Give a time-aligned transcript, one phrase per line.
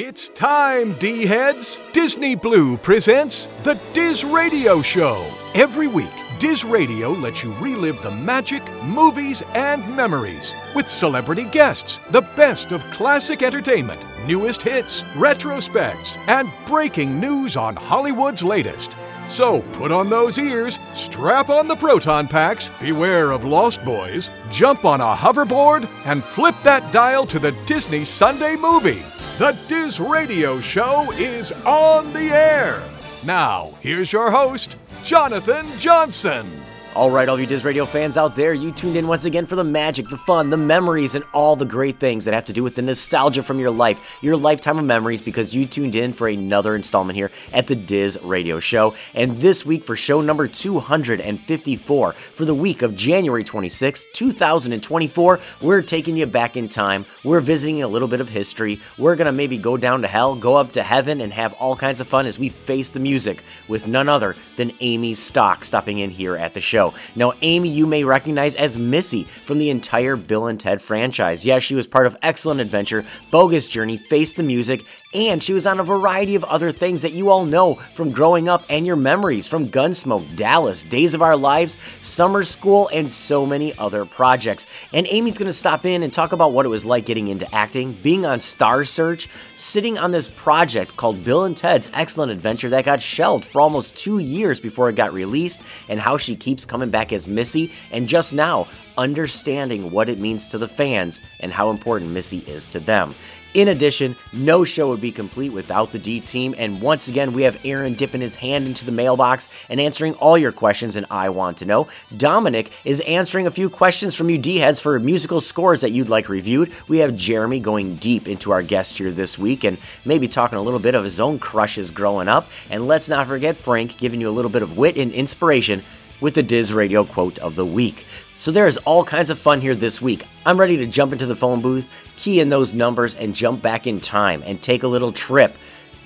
[0.00, 1.80] It's time, D heads!
[1.92, 5.28] Disney Blue presents the Diz Radio Show.
[5.56, 11.98] Every week, Diz Radio lets you relive the magic, movies, and memories with celebrity guests,
[12.10, 18.96] the best of classic entertainment, newest hits, retrospects, and breaking news on Hollywood's latest.
[19.26, 24.84] So put on those ears, strap on the proton packs, beware of lost boys, jump
[24.84, 29.02] on a hoverboard, and flip that dial to the Disney Sunday movie.
[29.38, 32.82] The Diz Radio Show is on the air.
[33.24, 36.57] Now, here's your host, Jonathan Johnson.
[36.98, 39.46] All right, all of you Diz Radio fans out there, you tuned in once again
[39.46, 42.52] for the magic, the fun, the memories, and all the great things that have to
[42.52, 46.12] do with the nostalgia from your life, your lifetime of memories, because you tuned in
[46.12, 48.96] for another installment here at the Diz Radio Show.
[49.14, 55.82] And this week, for show number 254, for the week of January 26, 2024, we're
[55.82, 57.06] taking you back in time.
[57.22, 58.80] We're visiting a little bit of history.
[58.98, 61.76] We're going to maybe go down to hell, go up to heaven, and have all
[61.76, 66.00] kinds of fun as we face the music with none other than Amy Stoch stopping
[66.00, 66.87] in here at the show.
[67.16, 71.44] Now, Amy, you may recognize as Missy from the entire Bill and Ted franchise.
[71.44, 75.66] Yes, she was part of Excellent Adventure, Bogus Journey, Face the Music, and she was
[75.66, 78.96] on a variety of other things that you all know from growing up and your
[78.96, 84.66] memories from Gunsmoke, Dallas, Days of Our Lives, Summer School, and so many other projects.
[84.92, 87.94] And Amy's to stop in and talk about what it was like getting into acting,
[88.02, 92.84] being on Star Search, sitting on this project called Bill and Ted's Excellent Adventure that
[92.84, 96.90] got shelved for almost two years before it got released, and how she keeps coming
[96.90, 101.70] back as Missy, and just now understanding what it means to the fans and how
[101.70, 103.14] important Missy is to them.
[103.58, 107.42] In addition, no show would be complete without the D team, and once again, we
[107.42, 111.30] have Erin dipping his hand into the mailbox and answering all your questions and I
[111.30, 111.88] want to know.
[112.16, 116.08] Domenic is answering a few questions from you D heads for musical scores that you'd
[116.08, 116.72] like reviewed.
[116.86, 120.62] We have Jeremy going deep into our guest here this week and maybe talking a
[120.62, 122.46] little bit of his own crushes growing up.
[122.70, 125.82] And let's not forget Frank giving you a little bit of wit and inspiration
[126.20, 128.06] with the Diz Radio quote of the week.
[128.40, 130.24] So there is all kinds of fun here this week.
[130.46, 133.88] I'm ready to jump into the phone booth, key in those numbers, and jump back
[133.88, 135.56] in time and take a little trip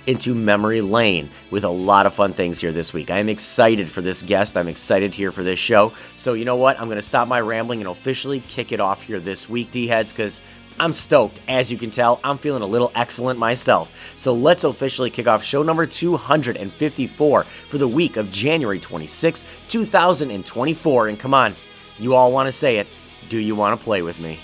[0.06, 3.10] into memory lane with a lot of fun things here this week.
[3.10, 4.56] I am excited for this guest.
[4.56, 5.93] I'm excited here for this show.
[6.16, 6.81] So, you know what?
[6.81, 9.87] I'm going to stop my rambling and officially kick it off here this week, D
[9.87, 10.41] heads, because
[10.81, 11.43] I'm stoked.
[11.49, 13.93] As you can tell, I'm feeling a little excellent myself.
[14.16, 21.09] So let's officially kick off show number 254 for the week of January 26, 2024.
[21.09, 21.54] And come on,
[22.03, 22.89] you all want to say it.
[23.29, 24.41] Do you want to play with me?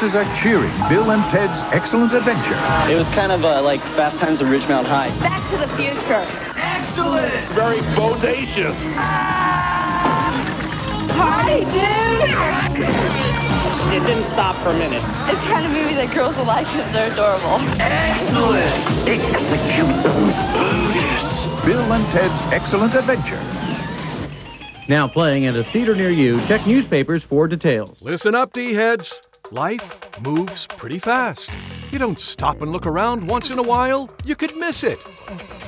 [0.00, 2.56] Audiences are cheering Bill and Ted's Excellent Adventure.
[2.88, 5.12] It was kind of uh, like Fast Times at Ridgemont High.
[5.20, 6.24] Back to the future.
[6.56, 7.52] Excellent!
[7.52, 8.72] Very bodacious.
[11.12, 12.32] Party, dude!
[13.92, 15.04] It didn't stop for a minute.
[15.28, 17.60] It's kind of movie that girls will like because they're adorable.
[17.76, 19.04] Excellent!
[19.04, 20.32] Execute them.
[21.68, 23.36] Bill and Ted's Excellent Adventure.
[24.88, 26.40] Now playing at a theater near you.
[26.48, 28.00] Check newspapers for details.
[28.00, 29.29] Listen up, D heads.
[29.52, 31.50] Life moves pretty fast.
[31.90, 35.04] You don't stop and look around once in a while, you could miss it.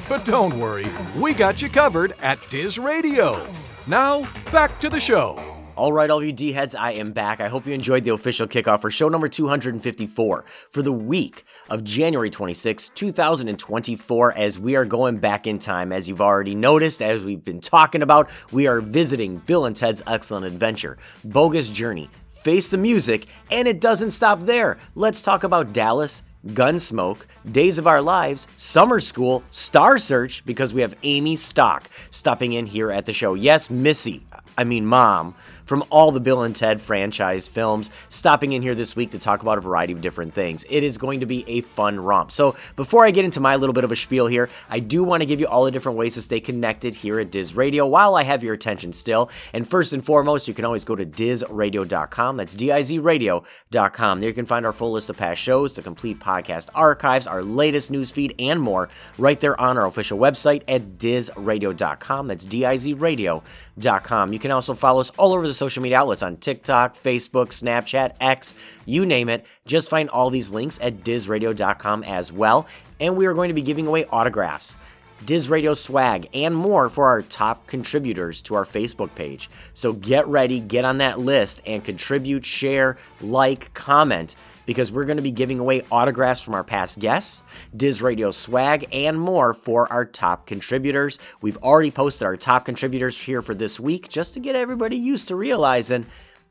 [0.08, 0.86] But don't worry,
[1.18, 3.44] we got you covered at Diz Radio.
[3.88, 5.42] Now, back to the show.
[5.74, 7.40] All right, all you D heads, I am back.
[7.40, 11.82] I hope you enjoyed the official kickoff for show number 254 for the week of
[11.82, 15.90] January 26, 2024, as we are going back in time.
[15.90, 20.02] As you've already noticed, as we've been talking about, we are visiting Bill and Ted's
[20.06, 22.10] Excellent Adventure, Bogus Journey,
[22.42, 24.76] Face the Music, and it doesn't stop there.
[24.96, 26.24] Let's talk about Dallas.
[26.44, 27.20] Gunsmoke,
[27.52, 32.66] Days of Our Lives, Summer School, Star Search, because we have Amy Stoch stopping in
[32.66, 33.34] here at the show.
[33.34, 34.24] Yes, Missy,
[34.58, 38.96] I mean, Mom, from all the Bill and Ted franchise films, stopping in here this
[38.96, 40.64] week to talk about a variety of different things.
[40.68, 42.32] It is going to be a fun romp.
[42.32, 45.22] So, before I get into my little bit of a spiel here, I do want
[45.22, 48.14] to give you all the different ways to stay connected here at Diz Radio while
[48.14, 49.30] I have your attention still.
[49.52, 52.36] And first and foremost, you can always go to dizradio.com.
[52.36, 54.20] That's D I Z radio.com.
[54.20, 57.42] There you can find our full list of past shows, the complete podcast archives, our
[57.42, 58.88] latest news feed, and more
[59.18, 62.26] right there on our official website at dizradio.com.
[62.26, 63.42] That's D I Z radio.com.
[63.76, 68.14] You can also follow us all over the social media outlets on TikTok, Facebook, Snapchat,
[68.20, 68.54] X,
[68.84, 69.46] you name it.
[69.66, 72.66] Just find all these links at dizradio.com as well.
[73.00, 74.76] And we are going to be giving away autographs.
[75.24, 79.48] Diz Radio swag, and more for our top contributors to our Facebook page.
[79.72, 84.34] So get ready, get on that list, and contribute, share, like, comment,
[84.66, 87.42] because we're going to be giving away autographs from our past guests,
[87.76, 91.18] Diz Radio swag, and more for our top contributors.
[91.40, 95.28] We've already posted our top contributors here for this week just to get everybody used
[95.28, 96.06] to realizing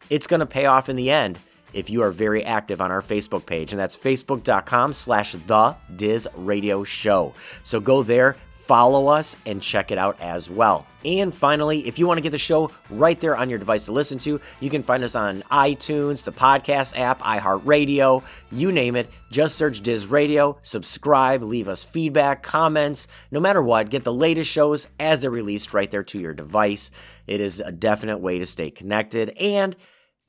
[0.10, 1.40] it's going to pay off in the end
[1.74, 6.28] if you are very active on our Facebook page, and that's facebook.com slash the Diz
[6.36, 7.34] Radio Show.
[7.64, 10.86] So go there, follow us, and check it out as well.
[11.04, 13.92] And finally, if you want to get the show right there on your device to
[13.92, 19.10] listen to, you can find us on iTunes, the podcast app, iHeartRadio, you name it.
[19.32, 23.90] Just search Diz Radio, subscribe, leave us feedback, comments, no matter what.
[23.90, 26.92] Get the latest shows as they're released right there to your device.
[27.28, 29.30] It is a definite way to stay connected.
[29.40, 29.76] And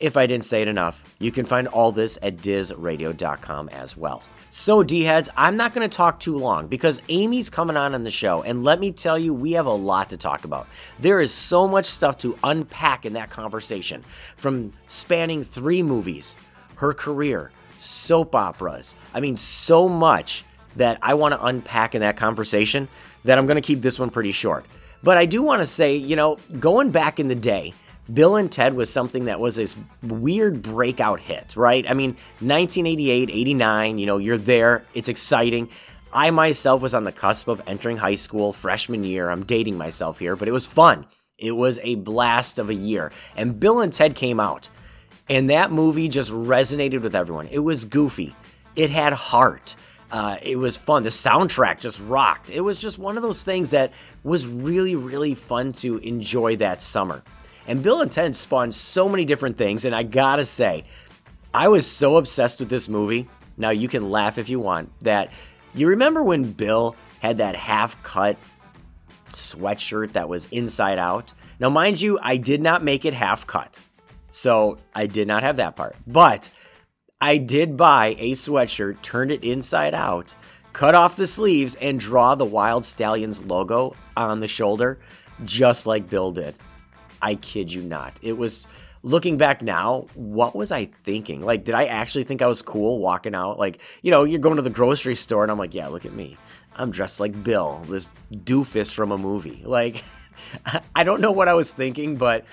[0.01, 4.23] if I didn't say it enough, you can find all this at dizradio.com as well.
[4.55, 8.03] So, D heads, I'm not going to talk too long because Amy's coming on on
[8.03, 10.67] the show, and let me tell you, we have a lot to talk about.
[11.01, 14.05] There is so much stuff to unpack in that conversation
[14.37, 16.37] from spanning three movies,
[16.75, 18.95] her career, soap operas.
[19.15, 20.45] I mean, so much
[20.77, 22.89] that I want to unpack in that conversation
[23.25, 24.67] that I'm going to keep this one pretty short.
[25.03, 27.73] But I do want to say, you know, going back in the day,
[28.13, 31.89] Bill and Ted was something that was this weird breakout hit, right?
[31.89, 35.69] I mean, 1988, 89, you know, you're there, it's exciting.
[36.13, 39.31] I myself was on the cusp of entering high school freshman year.
[39.31, 41.07] I'm dating myself here, but it was fun.
[41.39, 43.13] It was a blast of a year.
[43.37, 44.69] And Bill and Ted came out,
[45.29, 47.49] and that movie just resonated with everyone.
[47.49, 48.35] It was goofy,
[48.77, 49.75] it had heart.
[50.11, 51.03] Uh, it was fun.
[51.05, 52.51] The soundtrack just rocked.
[52.51, 53.93] It was just one of those things that
[54.23, 57.23] was really, really fun to enjoy that summer.
[57.67, 60.85] And Bill and Ted spawned so many different things, and I gotta say,
[61.55, 63.29] I was so obsessed with this movie.
[63.57, 64.91] Now you can laugh if you want.
[65.01, 65.31] That
[65.75, 68.37] you remember when Bill had that half cut
[69.33, 71.33] sweatshirt that was inside out?
[71.61, 73.81] Now, mind you, I did not make it half cut.
[74.33, 75.95] So I did not have that part.
[76.07, 76.51] But
[77.21, 80.35] I did buy a sweatshirt, turned it inside out,
[80.73, 84.99] cut off the sleeves, and draw the Wild Stallions logo on the shoulder,
[85.45, 86.55] just like Bill did.
[87.23, 88.19] I kid you not.
[88.23, 88.67] It was
[89.03, 91.43] looking back now, what was I thinking?
[91.43, 93.59] Like, did I actually think I was cool walking out?
[93.59, 96.13] Like, you know, you're going to the grocery store and I'm like, yeah, look at
[96.13, 96.37] me.
[96.77, 99.63] I'm dressed like Bill, this doofus from a movie.
[99.65, 100.03] Like,
[100.95, 102.45] I don't know what I was thinking, but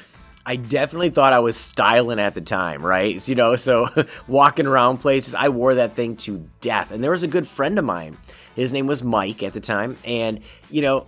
[0.46, 3.28] I definitely thought I was styling at the time, right?
[3.28, 3.88] You know, so
[4.28, 6.92] walking around places, I wore that thing to death.
[6.92, 8.18] And there was a good friend of mine.
[8.56, 9.96] His name was Mike at the time.
[10.04, 11.08] And, you know,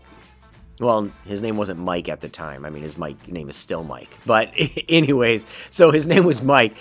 [0.82, 2.66] well, his name wasn't Mike at the time.
[2.66, 4.10] I mean, his Mike name is still Mike.
[4.26, 4.52] But
[4.90, 6.76] anyways, so his name was Mike.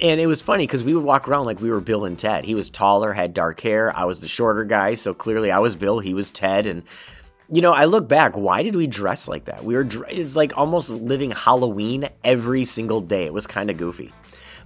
[0.00, 2.44] And it was funny because we would walk around like we were Bill and Ted.
[2.44, 3.94] He was taller, had dark hair.
[3.94, 6.66] I was the shorter guy, so clearly I was Bill, he was Ted.
[6.66, 6.84] And
[7.50, 9.64] you know, I look back, why did we dress like that?
[9.64, 13.26] We were, it's like almost living Halloween every single day.
[13.26, 14.12] It was kind of goofy.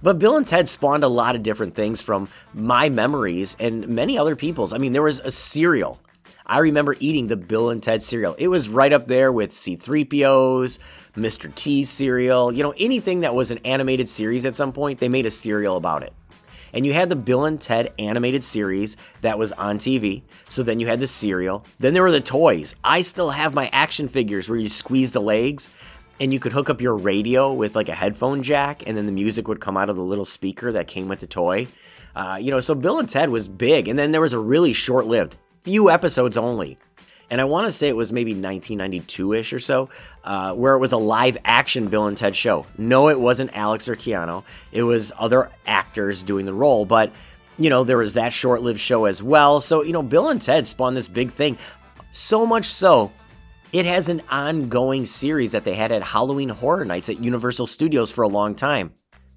[0.03, 4.19] But Bill and Ted spawned a lot of different things from my memories and many
[4.19, 4.71] other people's.
[4.71, 5.99] I mean, there was a cereal.
[6.45, 8.35] I remember eating the Bill and Ted cereal.
[8.37, 10.79] It was right up there with C3PO's,
[11.15, 11.53] Mr.
[11.55, 15.25] T cereal, you know, anything that was an animated series at some point, they made
[15.25, 16.13] a cereal about it.
[16.73, 20.23] And you had the Bill and Ted animated series that was on TV.
[20.49, 21.65] So then you had the cereal.
[21.79, 22.75] Then there were the toys.
[22.83, 25.69] I still have my action figures where you squeeze the legs
[26.19, 29.11] and you could hook up your radio with like a headphone jack and then the
[29.13, 31.67] music would come out of the little speaker that came with the toy.
[32.13, 33.87] Uh, you know, so Bill and Ted was big.
[33.87, 36.77] And then there was a really short lived, few episodes only.
[37.31, 39.89] And I want to say it was maybe 1992 ish or so,
[40.23, 42.67] uh, where it was a live action Bill and Ted show.
[42.77, 46.85] No, it wasn't Alex or Keanu, it was other actors doing the role.
[46.85, 47.11] But,
[47.57, 49.59] you know, there was that short lived show as well.
[49.59, 51.57] So, you know, Bill and Ted spawned this big thing.
[52.11, 53.11] So much so,
[53.73, 58.11] it has an ongoing series that they had at Halloween Horror Nights at Universal Studios
[58.11, 58.93] for a long time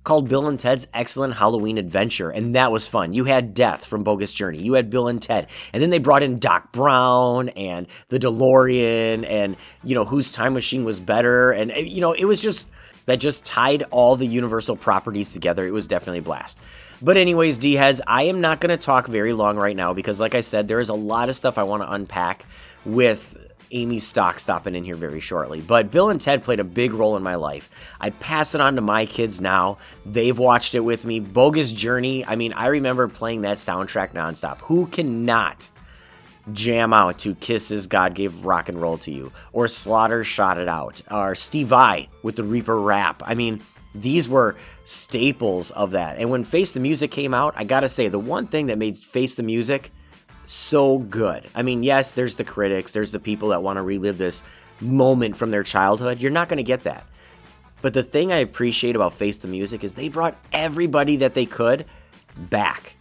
[0.09, 3.13] called Bill and Ted's Excellent Halloween Adventure, and that was fun.
[3.13, 6.23] You had Death from Bogus Journey, you had Bill and Ted, and then they brought
[6.23, 11.71] in Doc Brown and the DeLorean, and you know whose time machine was better, and
[11.71, 12.69] eh, you know it was just
[13.05, 15.67] that just tied all the Universal properties together.
[15.67, 16.59] It was definitely a blast.
[17.03, 20.19] But anyways, D heads, I am not going to talk very long right now because,
[20.19, 22.47] like I said, there is a lot of stuff I want to unpack
[22.87, 23.38] with
[23.71, 25.61] Amy Stoch stopping in here very shortly.
[25.61, 27.71] But Bill and Ted played a big role in my life.
[28.01, 29.79] I pass it on to my kids now.
[30.07, 31.21] They've watched it with me.
[31.21, 32.25] Bogus Journey.
[32.27, 34.59] I mean, I remember playing that soundtrack nonstop.
[34.59, 35.69] Who cannot
[36.53, 39.33] jam out to KISS's God Gave Rock and Roll to You?
[39.53, 41.03] Or Slaughter Shout It Out?
[41.11, 43.23] Or Steve Vai with the Reaper rap.
[43.25, 43.61] I mean,
[43.95, 46.19] these were staples of that.
[46.19, 48.97] And when Face the Music came out, I gotta say, the one thing that made
[48.97, 49.91] Face the Music
[50.49, 51.47] so good.
[51.55, 54.43] I mean, yes, there's the critics, there's the people that want to relive this
[54.81, 56.21] moment from their childhood.
[56.21, 57.05] You're not going to get that.
[57.83, 61.47] But the thing I appreciate about Face the Music is they brought everybody that they
[61.47, 61.85] could
[62.37, 62.95] back.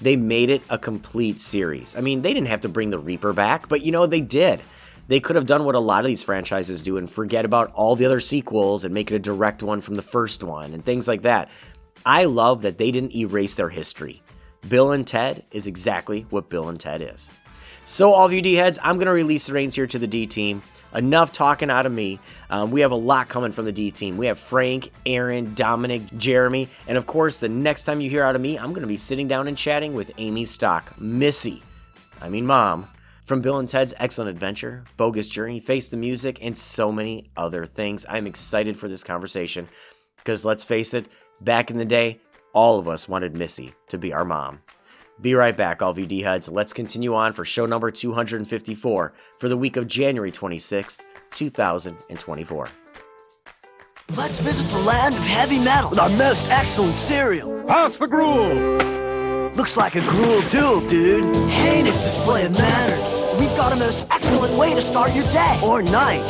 [0.00, 1.96] They made it a complete series.
[1.96, 4.60] I mean, they didn't have to bring the Reaper back, but you know, they did.
[5.08, 7.96] They could have done what a lot of these franchises do and forget about all
[7.96, 11.08] the other sequels and make it a direct one from the first one and things
[11.08, 11.48] like that.
[12.04, 14.22] I love that they didn't erase their history.
[14.68, 17.30] Bill and Ted is exactly what Bill and Ted is.
[17.84, 20.06] So, all of you D heads, I'm going to release the reins here to the
[20.06, 20.62] D team.
[20.94, 22.18] Enough talking out of me.
[22.48, 24.16] Um, we have a lot coming from the D team.
[24.16, 28.34] We have Frank, Erin, Domenic, Jeremy, and of course, the next time you hear out
[28.34, 31.62] of me, I'm going to be sitting down and chatting with Amy Stoch, Missy,
[32.20, 32.88] I mean, Mom,
[33.24, 37.66] from Bill and Ted's Excellent Adventure, Bogus Journey, Face the Music, and so many other
[37.66, 38.04] things.
[38.08, 39.68] I'm excited for this conversation
[40.16, 41.06] because let's face it,
[41.40, 42.18] back in the day,
[42.52, 44.60] all of us wanted Missy to be our mom.
[45.20, 46.48] Be right back, all VD heads.
[46.48, 51.02] Let's continue on for show number 254 for the week of January 26th,
[51.32, 52.68] 2024.
[54.16, 57.62] Let's visit the land of heavy metal with our most excellent cereal.
[57.66, 59.54] Pass the gruel.
[59.54, 61.50] Looks like a gruel duel, dude.
[61.50, 63.38] Heinous display of manners.
[63.40, 66.22] We've got a most excellent way to start your day or night.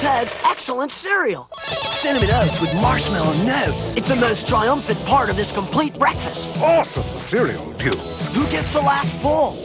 [0.00, 1.48] Bill and Ted's excellent cereal.
[1.90, 3.96] Cinnamon oats with marshmallow notes.
[3.96, 6.48] It's the most triumphant part of this complete breakfast.
[6.56, 8.26] Awesome cereal duels.
[8.28, 9.56] Who gets the last bowl?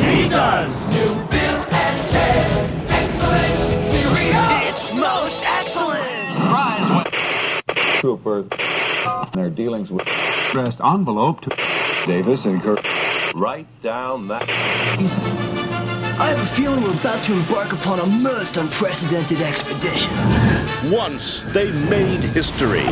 [0.00, 0.72] He does.
[0.88, 4.74] New Bill and Ted's excellent cereal.
[4.74, 6.04] It's most excellent.
[8.00, 8.46] troopers
[9.32, 10.02] their dealings with
[10.50, 11.50] addressed envelope to
[12.06, 12.80] Davis and Kirk.
[13.34, 15.53] Write down that.
[16.16, 20.12] I have a feeling we're about to embark upon a most unprecedented expedition.
[20.88, 22.84] Once they made history.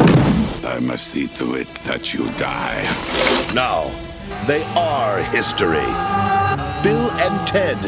[0.64, 2.83] I must see to it that you die.
[3.55, 3.93] Now
[4.49, 5.87] they are history.
[6.83, 7.79] Bill and Ted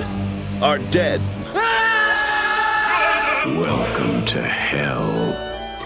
[0.62, 1.20] are dead.
[3.58, 5.34] Welcome to hell.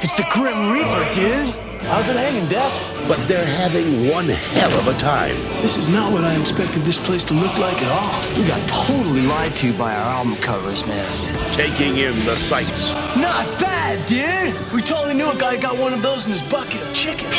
[0.02, 1.67] It's the Grim Reaper, dude.
[1.88, 3.08] How's it hanging, Def?
[3.08, 5.34] But they're having one hell of a time.
[5.62, 8.38] This is not what I expected this place to look like at all.
[8.38, 11.50] We got totally lied to by our album covers, man.
[11.50, 12.94] Taking in the sights.
[13.16, 14.54] Not bad, dude.
[14.74, 17.30] We totally knew a guy got one of those in his bucket of chicken.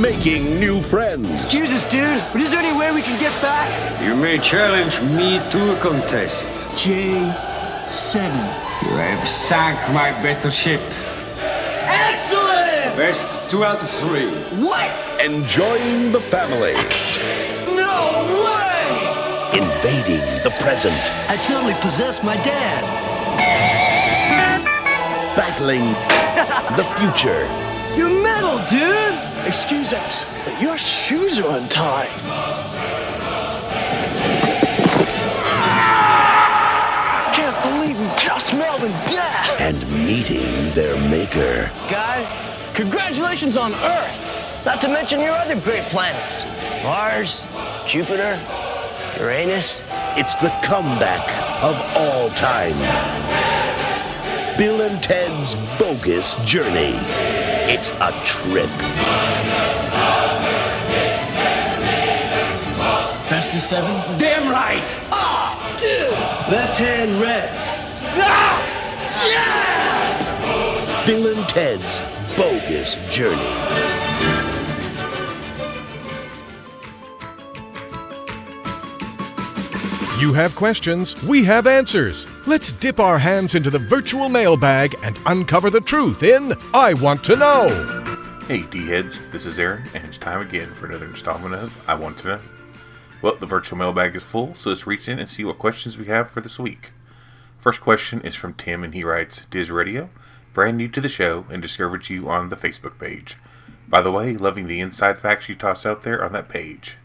[0.00, 1.28] Making new friends.
[1.42, 3.68] Excuse us, dude, but is there any way we can get back?
[4.00, 6.48] You may challenge me to a contest.
[6.78, 8.14] J7.
[8.84, 10.80] You have sunk my battleship.
[12.90, 12.96] Excellent!
[12.96, 14.30] Best two out of three.
[14.64, 14.90] What?
[15.20, 16.74] Enjoying the family.
[17.74, 19.58] No way!
[19.58, 20.94] Invading the present.
[21.28, 22.84] I totally possessed my dad.
[25.36, 25.84] Battling
[26.76, 27.48] the future.
[27.96, 29.46] You're metal, dude!
[29.46, 32.08] Excuse us, but your shoes are untied.
[37.34, 39.60] Can't believe we just melted death.
[39.60, 41.70] And meeting their maker.
[41.90, 44.64] Guy, congratulations on Earth.
[44.64, 46.44] Not to mention your other great planets
[46.82, 47.46] Mars,
[47.86, 48.38] Jupiter,
[49.18, 49.82] Uranus.
[50.16, 51.28] It's the comeback
[51.62, 52.74] of all time.
[54.56, 56.94] Bill and Ted's Bogus Journey.
[57.72, 58.70] It's a trip.
[63.28, 64.18] Best of seven?
[64.18, 64.82] Damn right!
[65.12, 66.10] Ah, dude!
[66.52, 67.50] Left hand red.
[68.16, 68.58] Ah!
[69.28, 71.06] Yeah!
[71.06, 72.00] Bill and Ted's
[72.40, 73.36] Bogus Journey.
[80.18, 82.26] You have questions, we have answers.
[82.46, 87.22] Let's dip our hands into the virtual mailbag and uncover the truth in I Want
[87.24, 87.68] to Know.
[88.48, 91.94] Hey, D heads, this is Erin, and it's time again for another installment of I
[91.94, 92.40] Want to Know.
[93.20, 96.06] Well, the virtual mailbag is full, so let's reach in and see what questions we
[96.06, 96.92] have for this week.
[97.58, 100.08] First question is from Tim, and he writes Diz Radio,
[100.52, 103.36] brand new to the show, and discovered you on the Facebook page.
[103.88, 106.96] By the way, loving the inside facts you toss out there on that page.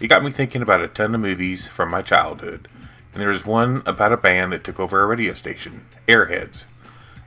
[0.00, 2.68] It got me thinking about a ton of movies from my childhood,
[3.12, 6.64] and there was one about a band that took over a radio station, Airheads.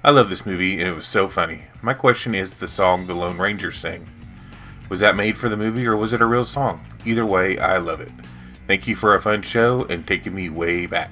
[0.04, 1.66] I love this movie, and it was so funny.
[1.82, 4.08] My question is the song the Lone Rangers sing.
[4.88, 6.86] Was that made for the movie, or was it a real song?
[7.06, 8.12] Either way, I love it.
[8.68, 11.12] Thank you for a fun show and taking me way back.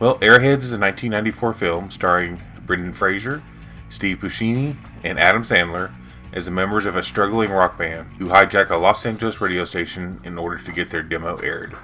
[0.00, 3.42] Well, Airheads is a 1994 film starring Brendan Fraser,
[3.88, 5.92] Steve Buscemi, and Adam Sandler
[6.32, 10.20] as the members of a struggling rock band who hijack a Los Angeles radio station
[10.24, 11.76] in order to get their demo aired.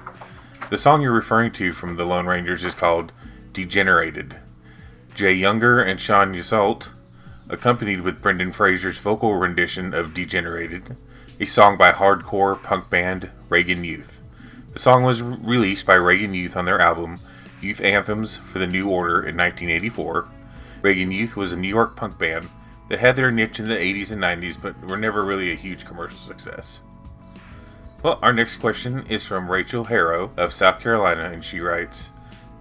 [0.69, 3.11] The song you're referring to from the Lone Rangers is called
[3.53, 4.37] Degenerated.
[5.13, 6.89] Jay Yuenger and Sean Yseult,
[7.49, 10.95] accompanied with Brendan Fraser's vocal rendition of Degenerated,
[11.39, 14.21] a song by hardcore punk band Reagan Youth.
[14.73, 17.19] The song was re- released by Reagan Youth on their album
[17.59, 20.29] Youth Anthems for the New Order in 1984.
[20.81, 22.49] Reagan Youth was a New York punk band
[22.89, 25.85] that had their niche in the 80s and 90s but were never really a huge
[25.85, 26.81] commercial success.
[28.03, 32.09] Well, our next question is from Rachel Harrow of South Carolina, and she writes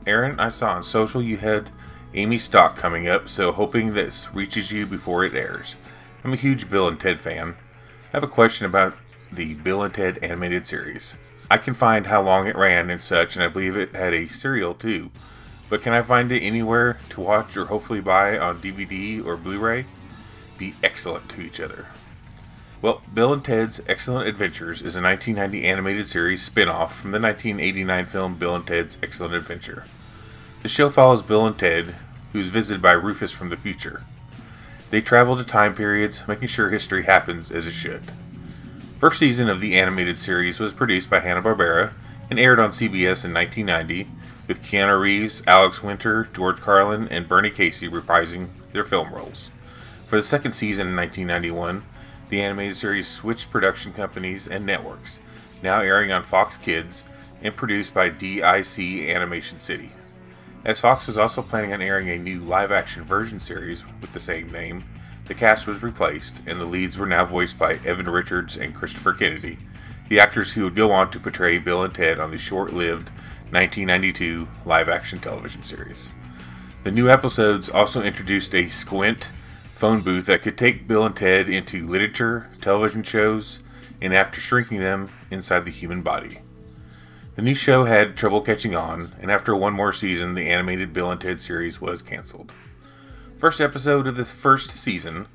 [0.07, 1.71] Erin, I saw on social you had
[2.13, 5.77] Amy Stoch coming up, so hoping this reaches you before it airs.
[6.23, 7.57] I'm a huge Bill and Ted fan.
[8.13, 8.95] I have a question about
[9.33, 11.17] the Bill and Ted animated series.
[11.51, 14.29] I can find how long it ran and such, and I believe it had a
[14.29, 15.11] cereal too.
[15.71, 19.59] But can I find it anywhere to watch or hopefully buy on DVD or Blu
[19.59, 19.87] ray?
[20.59, 21.87] Be excellent to each other.
[22.83, 27.21] Well, Bill and Ted's Excellent Adventures is a 1990 animated series spin off from the
[27.21, 29.85] 1989 film Bill and Ted's Excellent Adventure.
[30.63, 31.95] The show follows Bill and Ted,
[32.33, 34.03] who is visited by Rufus from the future.
[34.91, 38.03] They travel to time periods, making sure history happens as it should.
[38.99, 41.93] First season of the animated series was produced by Hanna-Barbera
[42.29, 44.09] and aired on CBS in 1990,
[44.51, 49.49] with Keanu Reeves, Alex Winter, George Carlin, and Bernie Casey reprising their film roles.
[50.09, 51.85] For the second season in 1991,
[52.31, 55.21] the animated series switched production companies and networks,
[55.63, 57.05] now airing on Fox Kids
[57.41, 59.93] and produced by DIC Animation City.
[60.65, 64.19] As Fox was also planning on airing a new live action version series with the
[64.19, 64.83] same name,
[65.27, 69.13] the cast was replaced, and the leads were now voiced by Evan Richards and Christopher
[69.13, 69.59] Kennedy,
[70.09, 73.11] the actors who would go on to portray Bill and Ted on the short lived
[73.53, 76.11] 1992 live action television series.
[76.85, 79.31] The new episodes also introduced a squint
[79.75, 83.61] phone booth that could take Bill and Ted into literature, television shows,
[84.01, 86.41] and after shrinking them, inside the human body.
[87.37, 91.11] The new show had trouble catching on, and after one more season, the animated Bill
[91.11, 92.53] and Ted series was canceled.
[93.39, 95.27] First episode of this first season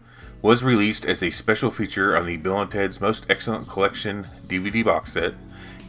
[0.42, 4.84] was released as a special feature on the Bill and Ted's Most Excellent Collection DVD
[4.84, 5.34] box set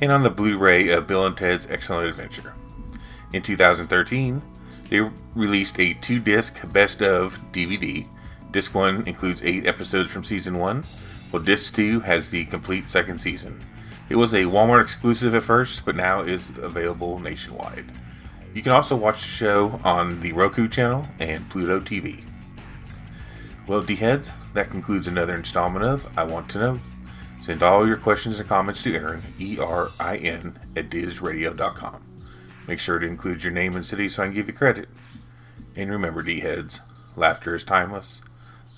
[0.00, 2.54] and on the Blu ray of Bill and Ted's Excellent Adventure.
[3.32, 4.42] In 2013,
[4.88, 5.00] they
[5.34, 8.06] released a two disc best of DVD.
[8.50, 10.82] Disc 1 includes 8 episodes from season 1,
[11.30, 13.60] while Disc 2 has the complete second season.
[14.08, 17.86] It was a Walmart exclusive at first, but now is available nationwide.
[18.54, 22.25] You can also watch the show on the Roku channel and Pluto TV.
[23.66, 26.80] Well, D heads, that concludes another installment of I Want to Know.
[27.40, 32.02] Send all your questions and comments to Erin, E R I N, at DizRadio.com.
[32.68, 34.88] Make sure to include your name and city so I can give you credit.
[35.74, 36.80] And remember, D heads,
[37.16, 38.22] laughter is timeless,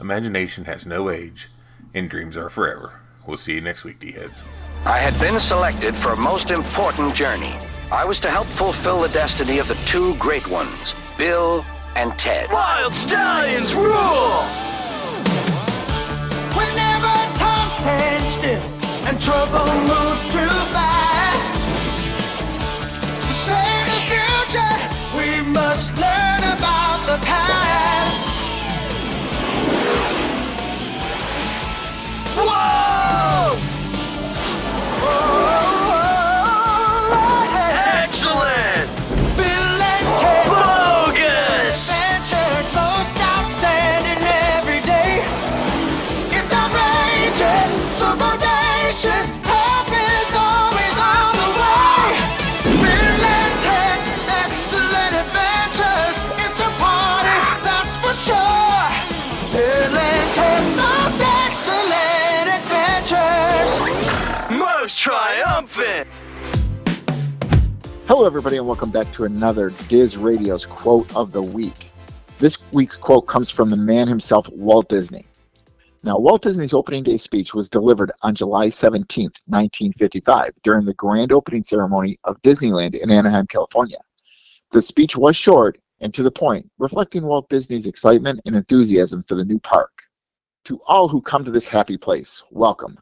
[0.00, 1.48] imagination has no age,
[1.94, 3.00] and dreams are forever.
[3.26, 4.42] We'll see you next week, D heads.
[4.86, 7.54] I had been selected for a most important journey.
[7.92, 12.50] I was to help fulfill the destiny of the two great ones, Bill and Ted.
[12.50, 14.67] Wild stallions rule!
[18.28, 18.62] Still
[19.08, 21.54] and trouble moves too fast,
[23.24, 24.76] to save the future,
[25.16, 28.28] we must learn about the past.
[32.36, 32.97] Whoa!
[68.08, 71.90] Hello, everybody, and welcome back to another Diz Radio's quote of the week.
[72.38, 75.26] This week's quote comes from the man himself, Walt Disney.
[76.02, 81.32] Now, Walt Disney's opening day speech was delivered on July 17, 1955, during the grand
[81.32, 83.98] opening ceremony of Disneyland in Anaheim, California.
[84.70, 89.34] The speech was short and to the point, reflecting Walt Disney's excitement and enthusiasm for
[89.34, 89.92] the new park.
[90.64, 92.98] To all who come to this happy place, welcome.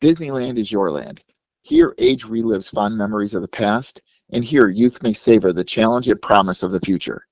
[0.00, 1.20] Disneyland is your land.
[1.60, 4.00] Here, age relives fond memories of the past
[4.32, 7.26] and here youth may savor the challenge and promise of the future.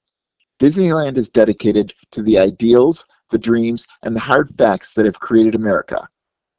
[0.61, 5.55] Disneyland is dedicated to the ideals, the dreams, and the hard facts that have created
[5.55, 6.07] America,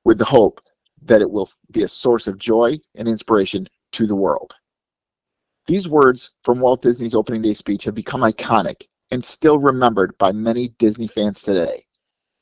[0.04, 0.60] with the hope
[1.04, 4.56] that it will be a source of joy and inspiration to the world.
[5.68, 10.32] These words from Walt Disney's opening day speech have become iconic and still remembered by
[10.32, 11.84] many Disney fans today.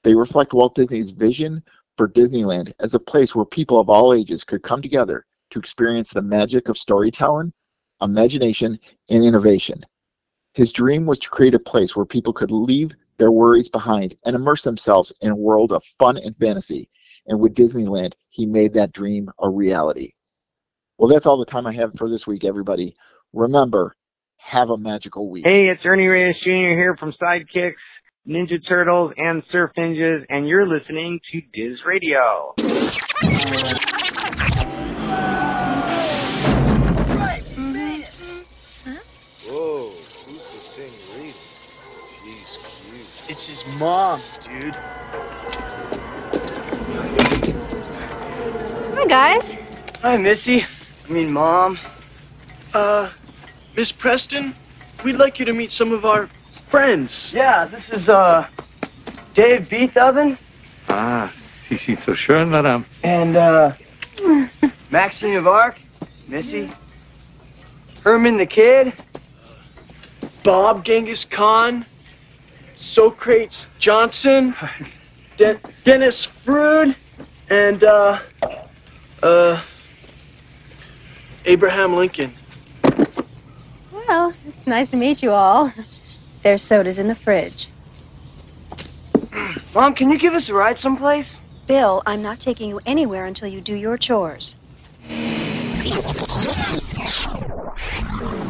[0.04, 1.62] They reflect Walt Disney's vision
[1.98, 6.12] for Disneyland as a place where people of all ages could come together to experience
[6.12, 7.52] the magic of storytelling,
[8.02, 9.86] imagination, and innovation.
[10.54, 14.36] His dream was to create a place where people could leave their worries behind and
[14.36, 16.90] immerse themselves in a world of fun and fantasy.
[17.28, 20.14] And with Disneyland, he made that dream a reality.
[20.98, 22.96] Well, that's all the time I have for this week, everybody.
[23.34, 23.96] Remember,
[24.38, 25.46] have a magical week.
[25.46, 26.50] Hey, it's Ernie Reyes Jr.
[26.50, 27.76] here from Sidekicks,
[28.28, 32.56] Ninja Turtles, and Surf Ninjas, and you're listening to Diz Radio.
[43.40, 44.76] It's his mom, dude.
[48.98, 49.56] Hi, guys.
[50.02, 50.66] Hi, Missy.
[51.08, 51.80] I mean, Mom.
[52.74, 53.10] Uh,
[53.78, 54.54] Miss Preston,
[55.06, 56.28] we'd like you to meet some of our
[56.68, 57.34] friends.
[57.34, 58.46] Yeah, this is, uh,
[59.36, 60.38] Dave Beethoven
[60.90, 61.32] Ah,
[61.66, 62.84] sí, sí, so sure, madame.
[63.04, 63.72] and, uh,
[64.92, 65.80] Maxine of Arc,
[66.28, 66.70] Missy,
[68.04, 68.92] Herman the Kid,
[70.44, 71.86] Bob Genghis Khan,
[72.80, 74.56] Socrates Johnson,
[75.38, 76.96] De- Dennis Frood,
[77.50, 78.20] and, uh,
[79.22, 79.62] uh,
[81.46, 82.34] Abraham Lincoln.
[83.92, 85.74] Well, it's nice to meet you all.
[86.42, 87.70] There's sodas in the fridge.
[89.76, 91.42] Mom, can you give us a ride someplace?
[91.68, 94.56] Bill, I'm not taking you anywhere until you do your chores.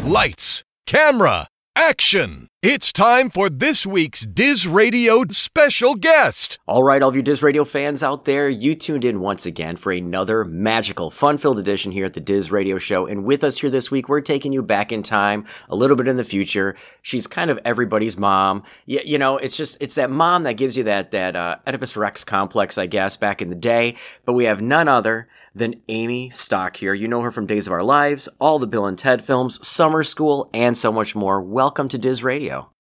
[0.04, 1.48] Lights, camera,
[1.80, 2.50] action!
[2.62, 6.60] It's time for this week's Diz Radio special guest.
[6.68, 9.78] All right, all of you Diz Radio fans out there, you tuned in once again
[9.78, 13.06] for another magical, fun filled edition here at the Diz Radio Show.
[13.06, 16.10] And with us here this week, we're taking you back in time, a little bit
[16.10, 16.76] in the future.
[17.02, 18.64] She's kind of everybody's mom.
[18.86, 21.96] You, you know, it's just, it's that mom that gives you that, that uh, Oedipus
[21.96, 23.96] Rex complex, I guess, back in the day.
[24.26, 26.94] But we have none other than Amy Stoch here.
[26.94, 30.04] You know her from Days of Our Lives, all the Bill and Ted films, Summer
[30.04, 31.42] School, and so much more.
[31.42, 32.72] Welcome to Diz Radio.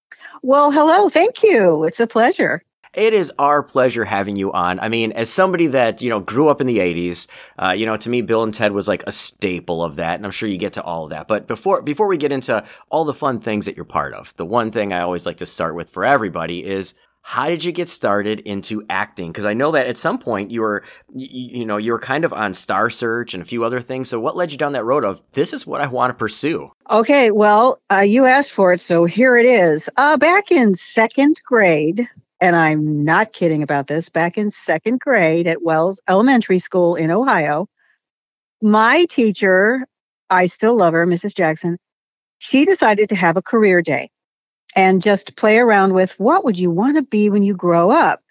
[0.41, 1.09] Well, hello.
[1.09, 1.83] Thank you.
[1.83, 2.63] It's a pleasure.
[2.95, 4.79] It is our pleasure having you on.
[4.79, 7.27] I mean, as somebody that, you know, grew up in the 80s,
[7.59, 10.15] uh, you know, to me, Bill and Ted was like a staple of that.
[10.15, 11.27] And I'm sure you get to all of that.
[11.27, 14.45] But before, before we get into all the fun things that you're part of, the
[14.45, 17.89] one thing I always like to start with for everybody is how did you get
[17.89, 19.31] started into acting?
[19.31, 22.25] Because I know that at some point you were, you, you know, you were kind
[22.25, 24.09] of on Star Search and a few other things.
[24.09, 26.71] So what led you down that road of this is what I want to pursue?
[26.89, 29.89] Okay, well, uh, you asked for it, so here it is.
[29.97, 32.09] Uh, back in second grade,
[32.41, 37.11] and I'm not kidding about this, back in second grade at Wells Elementary School in
[37.11, 37.67] Ohio,
[38.61, 39.85] my teacher,
[40.29, 41.35] I still love her, Mrs.
[41.35, 41.77] Jackson,
[42.39, 44.09] she decided to have a career day
[44.75, 48.23] and just play around with what would you want to be when you grow up.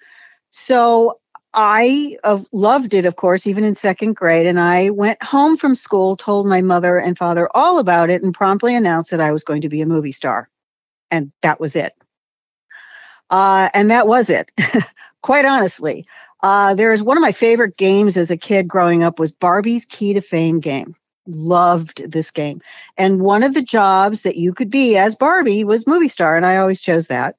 [0.50, 1.18] So
[1.54, 4.46] I uh, loved it, of course, even in second grade.
[4.46, 8.34] And I went home from school, told my mother and father all about it, and
[8.34, 10.48] promptly announced that I was going to be a movie star.
[11.10, 11.94] And that was it.
[13.30, 14.50] Uh, and that was it,
[15.22, 16.06] quite honestly.
[16.42, 19.84] Uh, there is one of my favorite games as a kid growing up was Barbie's
[19.84, 20.94] Key to Fame game.
[21.30, 22.62] Loved this game.
[22.96, 26.46] And one of the jobs that you could be as Barbie was movie star, and
[26.46, 27.36] I always chose that.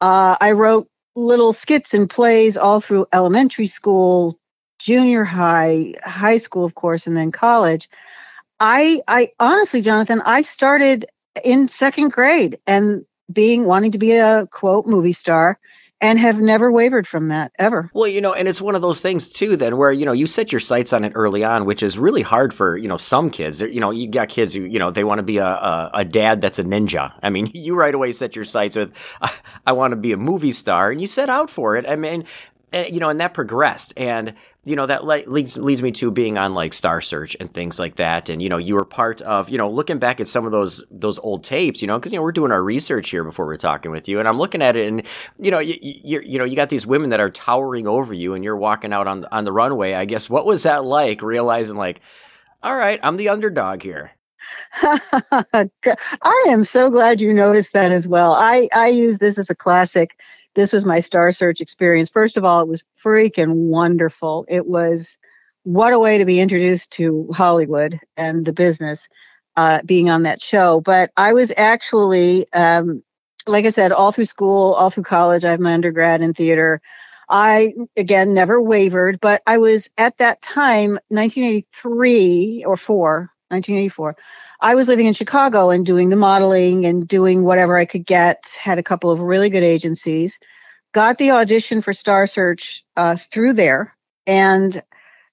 [0.00, 4.38] Uh, I wrote little skits and plays all through elementary school,
[4.78, 7.88] junior high, high school, of course, and then college.
[8.60, 11.06] I, I honestly, Jonathan, I started
[11.42, 15.58] in second grade and being wanting to be a quote movie star
[16.00, 17.90] and have never wavered from that ever.
[17.92, 20.26] Well, you know, and it's one of those things too, then where you know you
[20.26, 23.30] set your sights on it early on, which is really hard for you know some
[23.30, 23.60] kids.
[23.60, 26.04] You know, you got kids who you know they want to be a, a, a
[26.04, 27.12] dad that's a ninja.
[27.22, 29.32] I mean, you right away set your sights with, I,
[29.66, 31.86] I want to be a movie star, and you set out for it.
[31.88, 32.24] I mean.
[32.72, 36.10] and, you know, and that progressed, and you know that le- leads leads me to
[36.10, 39.22] being on like Star Search and things like that, and you know, you were part
[39.22, 42.12] of you know looking back at some of those those old tapes, you know, because
[42.12, 44.60] you know we're doing our research here before we're talking with you, and I'm looking
[44.60, 45.02] at it, and
[45.38, 48.34] you know, you, you you know, you got these women that are towering over you,
[48.34, 49.94] and you're walking out on on the runway.
[49.94, 52.00] I guess what was that like, realizing like,
[52.62, 54.12] all right, I'm the underdog here.
[54.82, 58.34] I am so glad you noticed that as well.
[58.34, 60.16] I I use this as a classic
[60.54, 62.10] this was my Star Search experience.
[62.10, 64.44] First of all, it was freaking wonderful.
[64.48, 65.18] It was
[65.64, 69.08] what a way to be introduced to Hollywood and the business
[69.56, 70.80] uh, being on that show.
[70.80, 73.02] But I was actually, um,
[73.46, 76.80] like I said, all through school, all through college, I have my undergrad in theater.
[77.28, 84.16] I, again, never wavered, but I was at that time, 1983 or 4, 1984.
[84.62, 88.50] I was living in Chicago and doing the modeling and doing whatever I could get.
[88.60, 90.38] Had a couple of really good agencies.
[90.92, 93.96] Got the audition for Star Search uh, through there,
[94.26, 94.82] and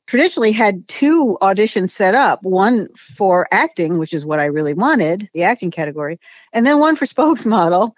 [0.05, 2.87] traditionally had two auditions set up one
[3.17, 6.19] for acting, which is what I really wanted, the acting category,
[6.53, 7.91] and then one for spokesmodel.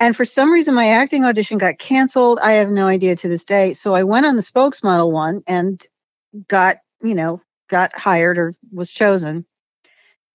[0.00, 2.40] And for some reason, my acting audition got canceled.
[2.40, 3.72] I have no idea to this day.
[3.72, 5.80] So I went on the spokesmodel one and
[6.48, 7.40] got, you know,
[7.70, 9.46] got hired or was chosen.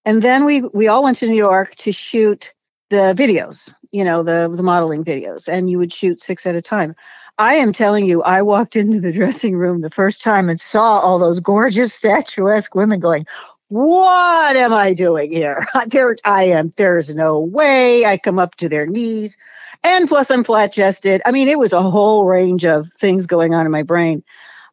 [0.07, 2.53] And then we we all went to New York to shoot
[2.89, 6.61] the videos, you know, the the modeling videos, and you would shoot six at a
[6.61, 6.95] time.
[7.37, 10.99] I am telling you, I walked into the dressing room the first time and saw
[10.99, 13.27] all those gorgeous statuesque women going,
[13.67, 15.67] what am I doing here?
[15.87, 16.71] There, I am.
[16.77, 19.37] There's no way I come up to their knees.
[19.83, 21.21] And plus, I'm flat chested.
[21.25, 24.23] I mean, it was a whole range of things going on in my brain.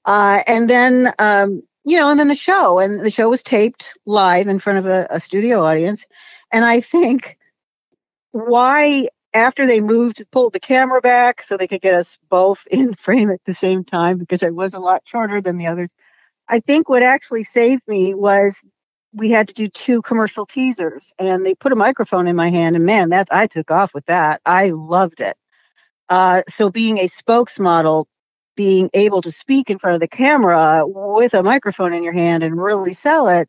[0.05, 3.95] Uh, and then, um, you know, and then the show, and the show was taped
[4.07, 6.07] live in front of a, a studio audience.
[6.53, 7.39] And I think
[8.33, 12.95] why, after they moved, pulled the camera back so they could get us both in
[12.95, 15.91] frame at the same time because I was a lot shorter than the others.
[16.49, 18.63] I think what actually saved me was
[19.15, 22.77] we had to do two commercial teasers and they put a microphone in my hand
[22.77, 24.41] and man, that's I took off with that.
[24.45, 25.37] I loved it.
[26.09, 28.07] Uh, so being a spokesmodel
[28.57, 32.43] being able to speak in front of the camera with a microphone in your hand
[32.43, 33.49] and really sell it,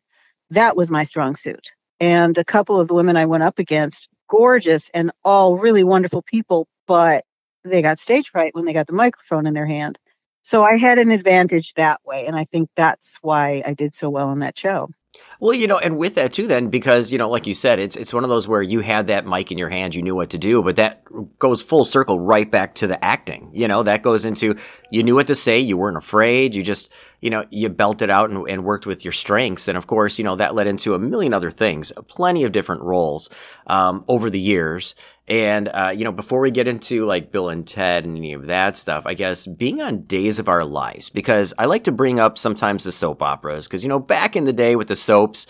[0.50, 1.70] that was my strong suit.
[2.00, 6.22] And a couple of the women I went up against, gorgeous and all really wonderful
[6.22, 7.24] people, but
[7.64, 9.98] they got stage fright when they got the microphone in their hand.
[10.42, 12.26] So I had an advantage that way.
[12.26, 14.90] And I think that's why I did so well on that show.
[15.38, 17.96] Well, you know, and with that too, then because you know, like you said, it's
[17.96, 20.30] it's one of those where you had that mic in your hand, you knew what
[20.30, 21.02] to do, but that
[21.38, 23.50] goes full circle right back to the acting.
[23.52, 24.56] You know, that goes into
[24.90, 26.90] you knew what to say, you weren't afraid, you just
[27.26, 30.24] you know you belted out and, and worked with your strengths, and of course, you
[30.24, 33.28] know that led into a million other things, plenty of different roles
[33.66, 34.94] um, over the years.
[35.26, 38.46] And uh, you know, before we get into like Bill and Ted and any of
[38.46, 42.20] that stuff, I guess being on Days of Our Lives because I like to bring
[42.20, 45.48] up sometimes the soap operas because you know back in the day with the soaps,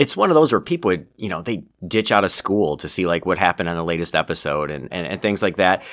[0.00, 2.88] it's one of those where people would you know they ditch out of school to
[2.88, 5.84] see like what happened on the latest episode and and, and things like that.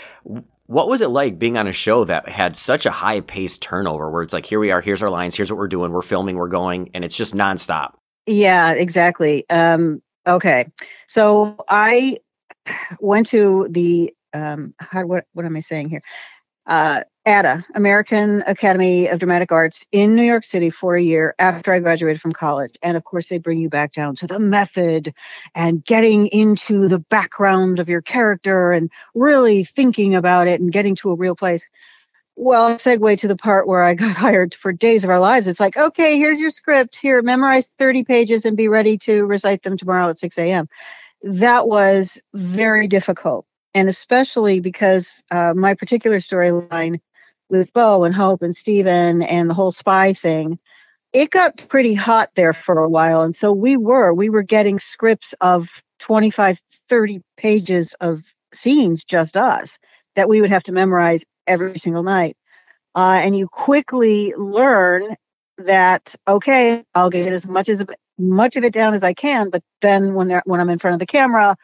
[0.68, 4.10] What was it like being on a show that had such a high paced turnover
[4.10, 6.38] where it's like here we are, here's our lines, here's what we're doing, we're filming,
[6.38, 7.94] we're going, and it's just nonstop.
[8.26, 9.48] Yeah, exactly.
[9.52, 10.68] Um, okay,
[11.08, 12.18] so I
[13.00, 16.02] went to the um, how what what am I saying here?
[16.66, 21.74] Uh, ADA, American Academy of Dramatic Arts, in New York City for a year after
[21.74, 22.76] I graduated from college.
[22.84, 25.14] And of course, they bring you back down to the method
[25.56, 30.96] and getting into the background of your character and really thinking about it and getting
[30.98, 31.68] to a real place.
[32.36, 35.48] Well, segue to the part where I got hired for Days of Our Lives.
[35.48, 36.96] It's like, okay, here's your script.
[36.96, 40.68] Here, memorize 30 pages and be ready to recite them tomorrow at 6 a.m
[41.26, 43.46] that was very difficult.
[43.74, 47.00] And especially because uh, my particular storyline
[47.50, 50.60] with Bo and Hope and Steven and the whole spy thing,
[51.14, 53.22] it got pretty hot there for a while.
[53.22, 55.68] And so we were, we were getting scripts of
[56.00, 58.22] 25, 30 pages of
[58.54, 59.78] scenes, just us,
[60.16, 62.36] that we would have to memorize every single night.
[62.96, 65.16] Uh, and you quickly learn
[65.58, 67.84] that, okay, I'll get as much as
[68.18, 70.96] much of it down as I can, but then when they're when I'm in front
[70.96, 71.58] of the camera,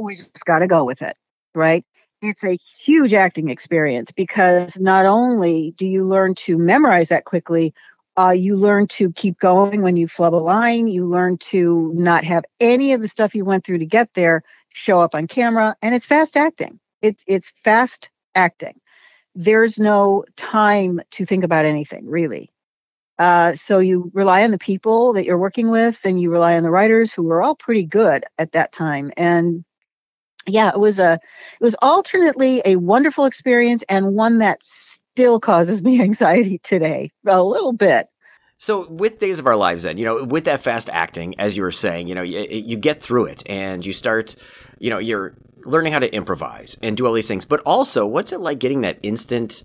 [0.00, 1.16] we just got to go with it,
[1.54, 1.84] right?
[2.22, 7.72] It's a huge acting experience because not only do you learn to memorize that quickly,
[8.18, 10.88] uh, you learn to keep going when you flub a line.
[10.88, 14.42] You learn to not have any of the stuff you went through to get there
[14.68, 16.78] show up on camera, and it's fast acting.
[17.00, 18.78] It's it's fast acting.
[19.34, 22.50] There's no time to think about anything really.
[23.18, 26.62] Uh, so you rely on the people that you're working with, and you rely on
[26.62, 29.10] the writers who were all pretty good at that time.
[29.16, 29.64] And
[30.46, 31.14] yeah, it was a
[31.60, 37.42] it was alternately a wonderful experience and one that still causes me anxiety today, a
[37.42, 38.08] little bit.
[38.58, 41.62] So with Days of Our Lives, then you know, with that fast acting, as you
[41.62, 44.36] were saying, you know, you, you get through it and you start,
[44.78, 47.44] you know, you're learning how to improvise and do all these things.
[47.44, 49.62] But also, what's it like getting that instant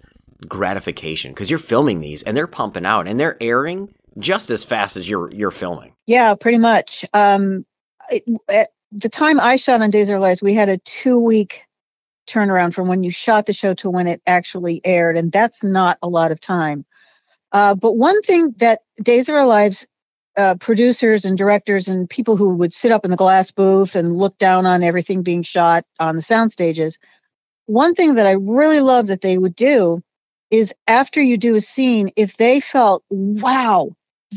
[0.48, 1.32] gratification?
[1.32, 5.10] Because you're filming these and they're pumping out and they're airing just as fast as
[5.10, 5.94] you're you're filming.
[6.06, 7.06] Yeah, pretty much.
[7.14, 7.66] Um,
[8.10, 11.20] it, at the time I shot on Days of Our Lives, we had a two
[11.20, 11.62] week
[12.28, 15.98] turnaround from when you shot the show to when it actually aired, and that's not
[16.02, 16.86] a lot of time.
[17.52, 19.86] Uh, but one thing that Days of Our Lives
[20.38, 24.18] uh, producers and directors and people who would sit up in the glass booth and
[24.18, 26.98] look down on everything being shot on the sound stages,
[27.66, 30.02] one thing that I really love that they would do
[30.52, 33.90] is after you do a scene, if they felt, wow,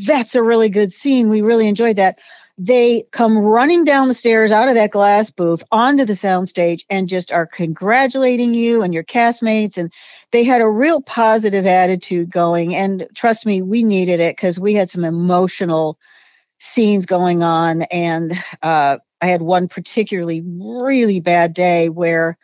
[0.05, 2.17] that's a really good scene, we really enjoyed that,
[2.59, 7.07] they come running down the stairs out of that glass booth onto the soundstage and
[7.07, 9.77] just are congratulating you and your castmates.
[9.77, 9.91] And
[10.33, 12.75] they had a real positive attitude going.
[12.75, 15.97] And trust me we needed it because we had some emotional
[16.59, 17.83] scenes going on.
[17.83, 22.37] And uh, i had one particularly really bad day where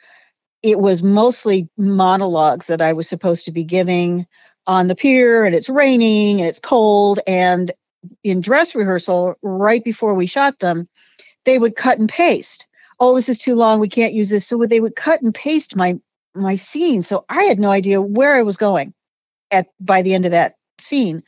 [0.64, 4.28] it was mostly monologues that i was supposed to be giving
[4.68, 7.20] on the pier and it's raining and it's cold.
[7.28, 7.72] And
[8.24, 10.88] in dress rehearsal right before we shot them,
[11.46, 12.68] they would cut and paste.
[13.00, 13.80] Oh, this is too long.
[13.80, 14.48] We can't use this.
[14.48, 16.00] So they would cut and paste my
[16.34, 17.04] my scene.
[17.04, 18.94] So I had no idea where I was going
[19.52, 21.24] at by the end of that scene.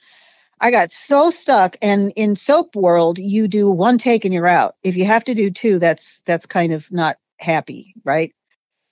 [0.60, 4.76] I got so stuck and in soap world you do one take and you're out.
[4.84, 8.34] If you have to do two that's that's kind of not happy, right?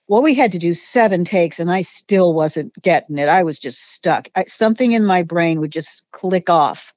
[0.08, 3.28] Well, we had to do seven takes and I still wasn't getting it.
[3.28, 4.28] I was just stuck.
[4.36, 6.94] I, something in my brain would just click off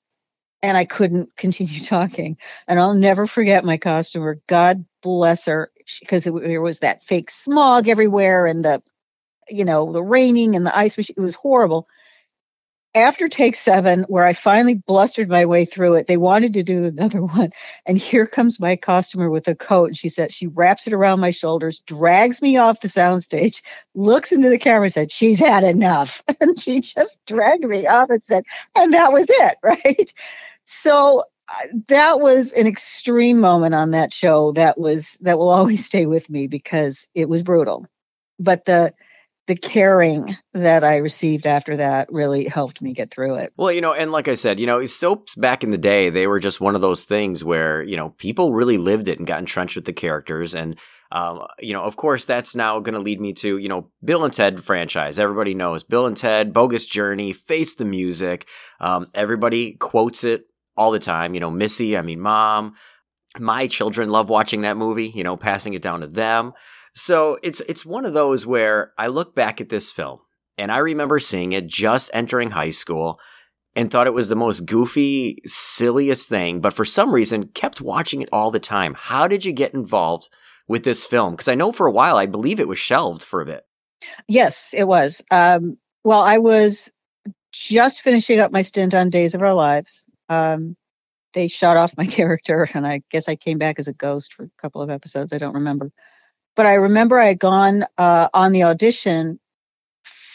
[0.62, 2.38] and I couldn't continue talking.
[2.68, 4.40] And I'll never forget my costumer.
[4.48, 8.82] God bless her, because there was that fake smog everywhere, and the,
[9.48, 10.98] you know, the raining and the ice.
[10.98, 11.88] It was horrible.
[12.96, 16.86] After take seven, where I finally blustered my way through it, they wanted to do
[16.86, 17.52] another one.
[17.86, 19.90] And here comes my costumer with a coat.
[19.90, 23.62] And she said, she wraps it around my shoulders, drags me off the soundstage,
[23.94, 26.24] looks into the camera, and said, She's had enough.
[26.42, 28.44] And she just dragged me off and said,
[28.76, 30.12] And that was it, right?
[30.72, 35.84] So uh, that was an extreme moment on that show that was that will always
[35.84, 37.88] stay with me because it was brutal.
[38.38, 38.94] But the
[39.48, 43.52] the caring that I received after that really helped me get through it.
[43.58, 46.28] Well, you know, and like I said, you know, soaps back in the day, they
[46.28, 49.40] were just one of those things where, you know, people really lived it and got
[49.40, 50.54] entrenched with the characters.
[50.54, 50.78] And,
[51.12, 54.24] um, you know, of course, that's now going to lead me to, you know, Bill
[54.24, 55.18] and Ted franchise.
[55.18, 58.48] Everybody knows Bill and Ted, Bogus Journey, Face the Music.
[58.80, 60.46] Um, everybody quotes it
[60.80, 61.34] all the time.
[61.34, 62.74] You know, Missy, I mean, mom,
[63.38, 66.54] my children love watching that movie, you know, passing it down to them.
[66.96, 70.20] So it's it's one of those where I look back at this film
[70.58, 73.20] and I remember seeing it just entering high school
[73.76, 78.22] and thought it was the most goofy, silliest thing, but for some reason kept watching
[78.22, 78.96] it all the time.
[78.98, 80.30] How did you get involved
[80.68, 81.34] with this film?
[81.34, 83.66] Because I know for a while, I believe it was shelved for a bit.
[84.28, 85.22] Yes, it was.
[85.30, 86.90] Um, well, I was
[87.52, 90.06] just finishing up my stint on Days of Our Lives.
[90.30, 90.76] Um,
[91.34, 94.44] they shot off my character, and I guess I came back as a ghost for
[94.44, 95.34] a couple of episodes.
[95.34, 95.92] I don't remember,
[96.56, 99.40] but I remember I had gone uh, on the audition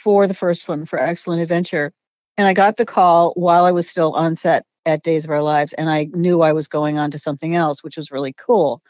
[0.02, 1.92] for the first one for Excellent Adventure,
[2.36, 5.42] and I got the call while I was still on set at Days of Our
[5.42, 8.82] Lives, and I knew I was going on to something else, which was really cool.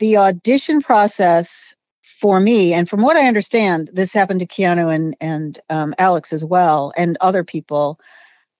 [0.00, 1.74] The audition process
[2.20, 6.32] for me, and from what I understand, this happened to Keanu and and um, Alex
[6.32, 7.98] as well, and other people.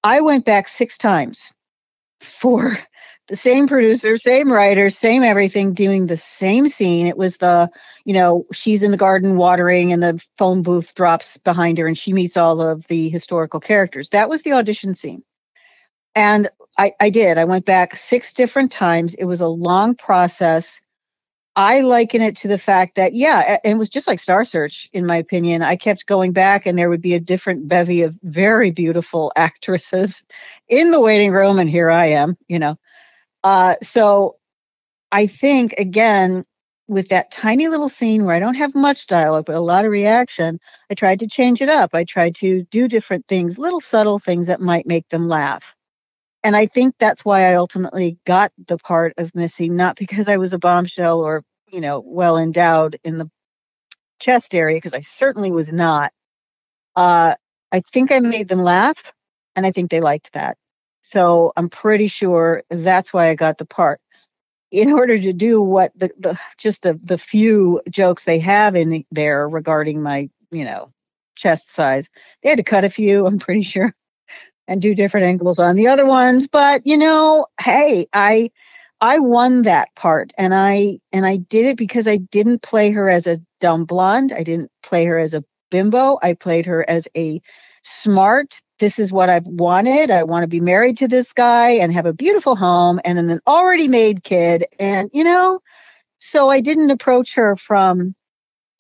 [0.03, 1.53] I went back six times
[2.21, 2.79] for
[3.29, 7.07] the same producer, same writer, same everything, doing the same scene.
[7.07, 7.71] It was the,
[8.05, 11.97] you know, she's in the garden watering and the phone booth drops behind her and
[11.97, 14.11] she meets all of the historical characters.
[14.11, 15.23] That was the audition scene.
[16.15, 17.39] And I, I did.
[17.39, 19.15] I went back six different times.
[19.15, 20.81] It was a long process.
[21.61, 25.05] I liken it to the fact that, yeah, it was just like Star Search, in
[25.05, 25.63] my opinion.
[25.63, 30.23] I kept going back, and there would be a different bevy of very beautiful actresses
[30.69, 32.79] in the waiting room, and here I am, you know.
[33.45, 34.37] Uh, so
[35.13, 36.47] I think, again,
[36.89, 39.91] with that tiny little scene where I don't have much dialogue, but a lot of
[39.91, 41.91] reaction, I tried to change it up.
[41.95, 45.75] I tried to do different things, little subtle things that might make them laugh.
[46.43, 50.39] And I think that's why I ultimately got the part of Missy, not because I
[50.39, 53.31] was a bombshell or you know, well endowed in the
[54.19, 56.13] chest area because I certainly was not.
[56.97, 57.35] Uh,
[57.73, 58.99] I think I made them laugh,
[59.57, 60.57] and I think they liked that.
[61.03, 64.01] So I'm pretty sure that's why I got the part.
[64.71, 69.05] In order to do what the, the just the, the few jokes they have in
[69.11, 70.93] there regarding my, you know,
[71.35, 72.09] chest size.
[72.43, 73.95] They had to cut a few, I'm pretty sure,
[74.69, 76.47] and do different angles on the other ones.
[76.47, 78.51] But you know, hey, I
[79.01, 83.09] I won that part and I and I did it because I didn't play her
[83.09, 84.33] as a dumb blonde.
[84.33, 86.19] I didn't play her as a bimbo.
[86.23, 87.41] I played her as a
[87.83, 90.11] smart, this is what I've wanted.
[90.11, 93.41] I want to be married to this guy and have a beautiful home and an
[93.47, 94.67] already made kid.
[94.79, 95.61] And you know,
[96.19, 98.15] so I didn't approach her from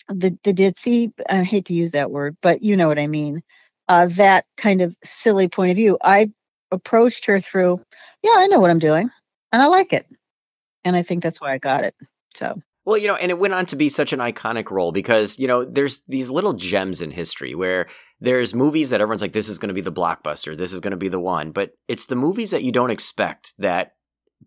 [0.08, 3.42] the the ditzy, I hate to use that word, but you know what I mean.
[3.88, 5.98] Uh, that kind of silly point of view.
[6.02, 6.30] I
[6.70, 7.80] approached her through,
[8.22, 9.10] yeah, I know what I'm doing
[9.52, 10.06] and I like it.
[10.84, 11.94] And I think that's why I got it.
[12.34, 12.60] So.
[12.86, 15.46] Well, you know, and it went on to be such an iconic role because, you
[15.46, 17.86] know, there's these little gems in history where
[18.20, 20.92] there's movies that everyone's like, this is going to be the blockbuster, this is going
[20.92, 21.52] to be the one.
[21.52, 23.92] But it's the movies that you don't expect that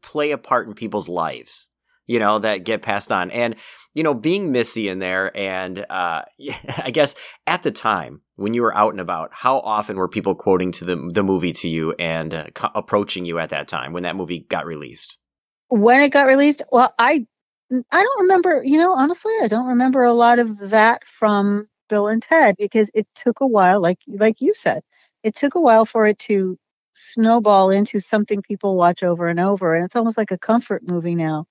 [0.01, 1.70] play a part in people's lives,
[2.08, 3.32] you know, that get passed on.
[3.32, 3.56] And,
[3.93, 6.24] you know, being Missy in there, and uh,
[6.78, 7.16] I guess
[7.47, 10.86] at the time when you were out and about, how often were people quoting to
[10.86, 14.16] the the movie to you and uh, co- approaching you at that time when that
[14.16, 15.18] movie got released?
[15.70, 17.26] When it got released, well, I
[17.91, 18.64] I don't remember.
[18.64, 22.89] You know, honestly, I don't remember a lot of that from Bill and Ted because
[22.93, 24.84] it took a while, like like you said,
[25.24, 26.58] it took a while for it to
[26.93, 31.16] snowball into something people watch over and over, and it's almost like a comfort movie
[31.16, 31.45] now.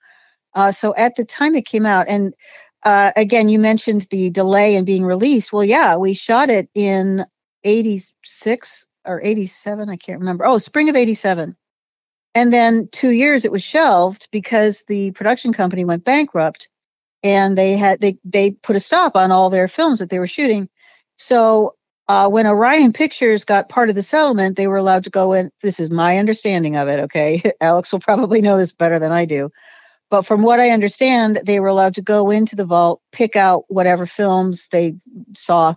[0.55, 2.35] Uh, so at the time it came out, and
[2.83, 5.53] uh, again, you mentioned the delay in being released.
[5.53, 7.25] Well, yeah, we shot it in
[7.65, 9.89] '86 or '87.
[9.89, 10.45] I can't remember.
[10.45, 11.57] Oh, spring of '87.
[12.35, 16.69] And then two years it was shelved because the production company went bankrupt,
[17.23, 20.27] and they had they they put a stop on all their films that they were
[20.27, 20.69] shooting.
[21.17, 21.77] So
[22.09, 25.51] uh, when Orion Pictures got part of the settlement, they were allowed to go in.
[25.63, 27.01] This is my understanding of it.
[27.01, 29.51] Okay, Alex will probably know this better than I do.
[30.13, 33.65] But from what I understand, they were allowed to go into the vault, pick out
[33.69, 34.95] whatever films they
[35.35, 35.75] saw,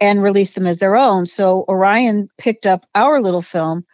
[0.00, 1.28] and release them as their own.
[1.28, 3.86] So Orion picked up our little film,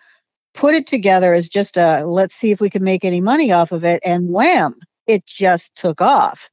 [0.55, 3.71] put it together as just a let's see if we can make any money off
[3.71, 4.77] of it, and wham,
[5.07, 6.49] it just took off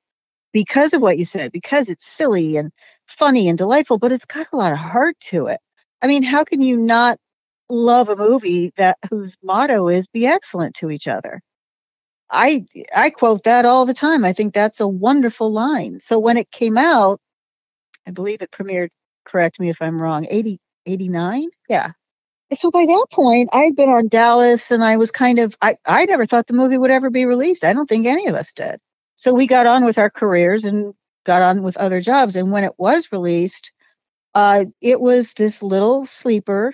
[0.51, 2.73] because of what you said, because it's silly and
[3.07, 5.61] funny and delightful, but it's got a lot of heart to it.
[6.01, 7.17] I mean, how can you not
[7.69, 11.41] love a movie that whose motto is be excellent to each other?
[12.31, 12.65] I
[12.95, 14.23] I quote that all the time.
[14.25, 15.99] I think that's a wonderful line.
[16.01, 17.19] So when it came out,
[18.07, 18.89] I believe it premiered,
[19.25, 21.49] correct me if I'm wrong, 80, 89?
[21.69, 21.91] Yeah.
[22.59, 26.05] So by that point, I'd been on Dallas and I was kind of, I, I
[26.05, 27.63] never thought the movie would ever be released.
[27.63, 28.79] I don't think any of us did.
[29.17, 30.93] So we got on with our careers and
[31.25, 32.35] got on with other jobs.
[32.35, 33.71] And when it was released,
[34.35, 36.73] uh, it was this little sleeper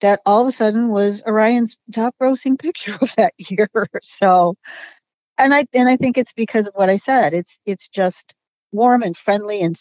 [0.00, 3.68] that all of a sudden was Orion's top grossing picture of that year.
[4.02, 4.56] So
[5.38, 7.34] and I and I think it's because of what I said.
[7.34, 8.34] It's it's just
[8.72, 9.76] warm and friendly and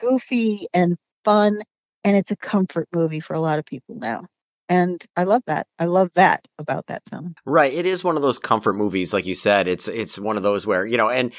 [0.00, 1.62] goofy and fun,
[2.02, 4.26] and it's a comfort movie for a lot of people now.
[4.68, 5.66] And I love that.
[5.78, 7.34] I love that about that film.
[7.44, 7.72] Right.
[7.72, 9.68] It is one of those comfort movies, like you said.
[9.68, 11.32] It's it's one of those where you know, and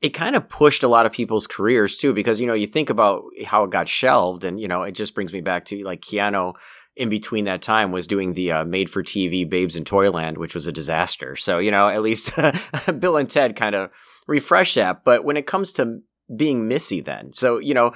[0.00, 2.90] it kind of pushed a lot of people's careers too, because you know you think
[2.90, 6.00] about how it got shelved, and you know it just brings me back to like
[6.00, 6.54] Keanu
[6.98, 10.54] in between that time was doing the uh, made for TV Babes in Toyland, which
[10.54, 11.36] was a disaster.
[11.36, 12.32] So, you know, at least
[12.98, 13.90] Bill and Ted kind of
[14.26, 15.04] refreshed that.
[15.04, 16.00] But when it comes to
[16.36, 17.92] being Missy, then, so, you know,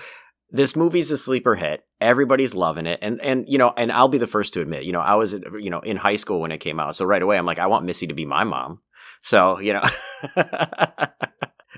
[0.51, 1.85] this movie's a sleeper hit.
[2.01, 3.01] Everybody's loving it.
[3.03, 5.33] And, and, you know, and I'll be the first to admit, you know, I was,
[5.33, 6.95] you know, in high school when it came out.
[6.95, 8.83] So right away, I'm like, I want Missy to be my mom.
[9.23, 9.83] So, you know,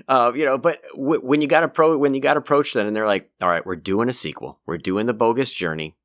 [0.07, 2.95] uh, you know, but w- when you got approach, when you got approached then and
[2.95, 4.59] they're like, all right, we're doing a sequel.
[4.67, 5.95] We're doing the bogus journey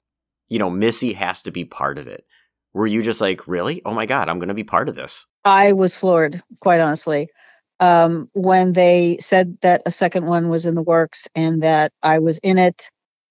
[0.50, 2.26] you know, Missy has to be part of it.
[2.74, 3.80] Were you just like, really?
[3.84, 5.26] Oh my God, I'm going to be part of this?
[5.44, 7.28] I was floored, quite honestly.
[7.78, 12.18] Um, when they said that a second one was in the works and that I
[12.18, 12.90] was in it,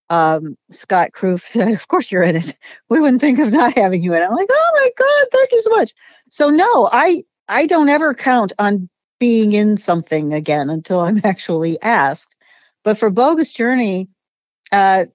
[0.09, 2.57] um, Scott Kroopf said, Of course you're in it.
[2.89, 4.25] We wouldn't think of not having you in it.
[4.25, 5.93] I'm like, Oh my God, thank you so much.
[6.31, 8.89] So, no, I, I don't ever count on
[9.19, 12.35] being in something again until I'm actually asked.
[12.83, 14.09] But for Bogus Journey,
[14.71, 15.05] uh,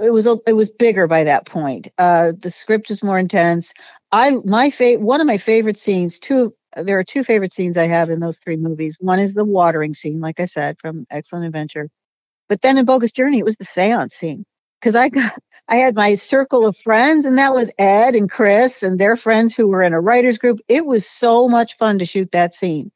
[0.00, 1.88] it was it was bigger by that point.
[1.98, 3.72] Uh, the script was more intense.
[4.12, 6.18] I my fa- one of my favorite scenes.
[6.18, 8.96] Two there are two favorite scenes I have in those three movies.
[9.00, 11.88] One is the watering scene, like I said, from Excellent Adventure.
[12.48, 14.44] But then in Bogus Journey, it was the seance scene
[14.80, 15.32] because I got
[15.68, 19.54] I had my circle of friends, and that was Ed and Chris and their friends
[19.54, 20.60] who were in a writers group.
[20.68, 22.92] It was so much fun to shoot that scene,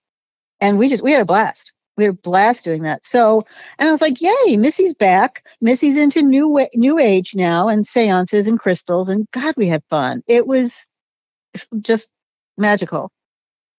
[0.61, 3.05] and we just we had a blast we a blast doing that.
[3.05, 3.45] So,
[3.79, 5.45] and I was like, yay, Missy's back.
[5.61, 9.09] Missy's into new new age now and seances and crystals.
[9.09, 10.23] And God, we had fun.
[10.27, 10.85] It was
[11.81, 12.09] just
[12.59, 13.11] magical.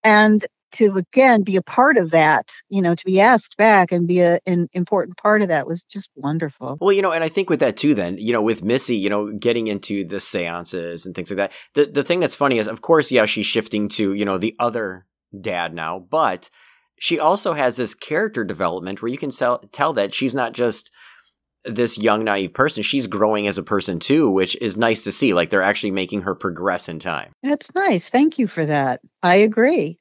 [0.04, 4.08] And to again be a part of that, you know, to be asked back and
[4.08, 6.78] be a, an important part of that was just wonderful.
[6.80, 9.10] Well, you know, and I think with that too, then, you know, with Missy, you
[9.10, 12.68] know, getting into the seances and things like that, the, the thing that's funny is,
[12.68, 15.06] of course, yeah, she's shifting to, you know, the other
[15.38, 16.48] dad now, but
[17.02, 20.92] she also has this character development where you can tell, tell that she's not just
[21.64, 25.32] this young naive person she's growing as a person too which is nice to see
[25.32, 28.08] like they're actually making her progress in time That's nice.
[28.08, 29.00] Thank you for that.
[29.22, 29.98] I agree.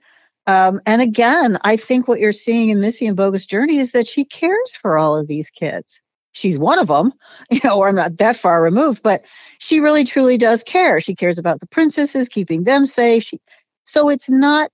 [0.47, 4.07] Um, and again, I think what you're seeing in Missy and Bogus Journey is that
[4.07, 6.01] she cares for all of these kids.
[6.33, 7.13] She's one of them,
[7.51, 9.21] you know, or I'm not that far removed, but
[9.59, 10.99] she really truly does care.
[10.99, 13.23] She cares about the princesses, keeping them safe.
[13.23, 13.39] She,
[13.85, 14.71] so it's not,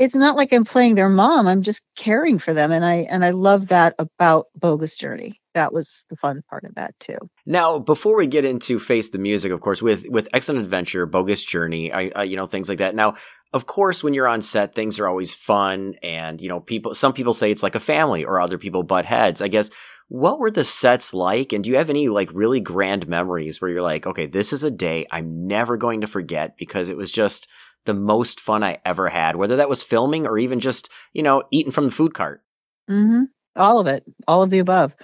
[0.00, 1.46] it's not like I'm playing their mom.
[1.46, 5.38] I'm just caring for them, and I and I love that about Bogus Journey.
[5.52, 7.18] That was the fun part of that too.
[7.44, 11.44] Now, before we get into face the music, of course, with with Excellent Adventure, Bogus
[11.44, 12.94] Journey, I, I you know things like that.
[12.94, 13.16] Now,
[13.52, 16.94] of course, when you're on set, things are always fun, and you know, people.
[16.94, 19.42] Some people say it's like a family, or other people butt heads.
[19.42, 19.68] I guess.
[20.08, 23.70] What were the sets like, and do you have any like really grand memories where
[23.70, 27.12] you're like, okay, this is a day I'm never going to forget because it was
[27.12, 27.46] just
[27.86, 31.42] the most fun I ever had, whether that was filming or even just you know
[31.50, 32.42] eating from the food cart.
[32.88, 33.22] hmm
[33.56, 34.94] All of it, all of the above.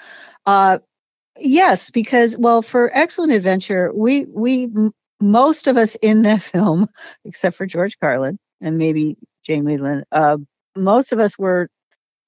[0.47, 0.79] Uh,
[1.39, 4.71] yes, because well, for Excellent Adventure, we we
[5.21, 6.89] most of us in that film,
[7.25, 10.39] except for George Carlin and maybe Jane Wiedlin, uh,
[10.77, 11.69] most of us were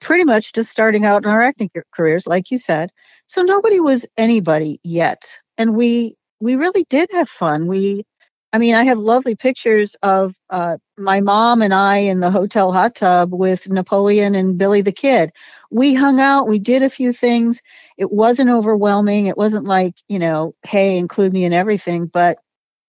[0.01, 2.91] pretty much just starting out in our acting careers, like you said.
[3.27, 7.67] So nobody was anybody yet, and we we really did have fun.
[7.67, 8.05] We
[8.51, 12.71] I mean, I have lovely pictures of uh, my mom and I in the hotel
[12.71, 15.31] hot tub with Napoleon and Billy the Kid.
[15.69, 17.61] We hung out, we did a few things.
[17.97, 19.27] It wasn't overwhelming.
[19.27, 22.07] It wasn't like, you know, hey, include me in everything.
[22.07, 22.39] But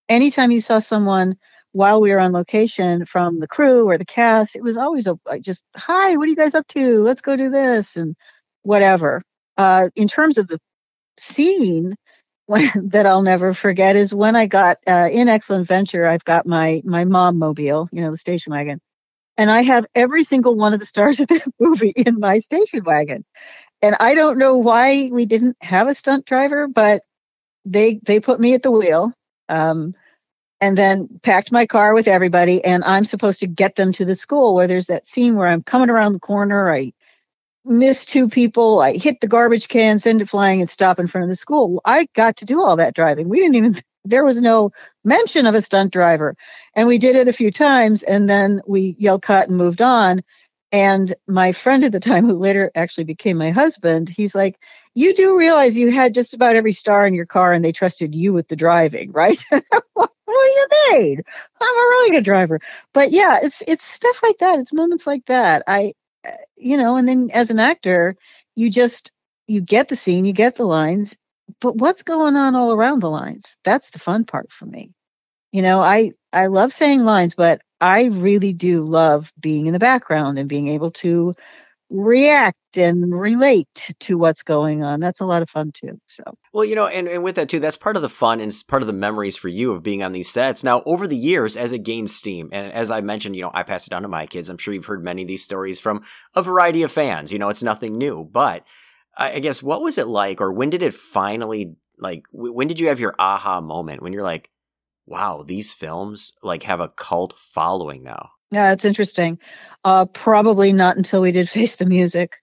[0.09, 1.37] anytime you saw someone
[1.73, 5.19] while we were on location from the crew or the cast, it was always a,
[5.27, 7.01] like just, hi, what are you guys up to?
[7.03, 8.15] Let's go do this and
[8.63, 9.21] whatever.
[9.57, 10.59] Uh, in terms of the
[11.19, 11.95] scene,
[12.51, 16.07] when, that I'll never forget is when I got uh, in Excellent Venture.
[16.07, 18.81] I've got my my mom mobile, you know, the station wagon,
[19.37, 22.83] and I have every single one of the stars of that movie in my station
[22.85, 23.25] wagon.
[23.81, 27.03] And I don't know why we didn't have a stunt driver, but
[27.65, 29.13] they they put me at the wheel,
[29.49, 29.95] um,
[30.61, 32.63] and then packed my car with everybody.
[32.65, 35.63] And I'm supposed to get them to the school where there's that scene where I'm
[35.63, 36.73] coming around the corner.
[36.73, 36.93] I
[37.65, 38.79] miss two people.
[38.81, 41.81] I hit the garbage can, send it flying, and stop in front of the school.
[41.85, 43.29] I got to do all that driving.
[43.29, 44.71] We didn't even, there was no
[45.03, 46.35] mention of a stunt driver.
[46.75, 50.21] And we did it a few times, and then we yelled cut and moved on.
[50.71, 54.57] And my friend at the time, who later actually became my husband, he's like,
[54.95, 58.15] You do realize you had just about every star in your car and they trusted
[58.15, 59.43] you with the driving, right?
[59.93, 61.21] what do you mean?
[61.61, 62.59] I'm a really good driver.
[62.93, 64.59] But yeah, it's it's stuff like that.
[64.59, 65.63] It's moments like that.
[65.67, 65.93] I
[66.27, 68.15] Uh, you know, and then as an actor,
[68.55, 69.11] you just
[69.47, 71.15] you get the scene, you get the lines,
[71.61, 73.55] but what's going on all around the lines?
[73.63, 74.91] That's the fun part for me.
[75.51, 79.79] You know, I I love saying lines, but I really do love being in the
[79.79, 81.35] background and being able to
[81.91, 85.01] react and relate to what's going on.
[85.01, 85.99] That's a lot of fun too.
[86.07, 86.23] So
[86.53, 88.81] Well, you know, and, and with that too, that's part of the fun and part
[88.81, 90.63] of the memories for you of being on these sets.
[90.63, 93.63] Now, over the years, as it gains steam, and as I mentioned, you know, I
[93.63, 94.49] pass it down to my kids.
[94.49, 96.01] I'm sure you've heard many of these stories from
[96.33, 97.33] a variety of fans.
[97.33, 98.23] You know, it's nothing new.
[98.23, 98.65] But
[99.17, 102.79] I, I guess, what was it like, or when did it finally, like, when did
[102.79, 104.49] you have your aha moment when you're like,
[105.05, 108.29] wow, these films, like, have a cult following now?
[108.51, 109.39] Yeah, it's interesting.
[109.83, 112.37] Uh, probably not until we did Face the Music,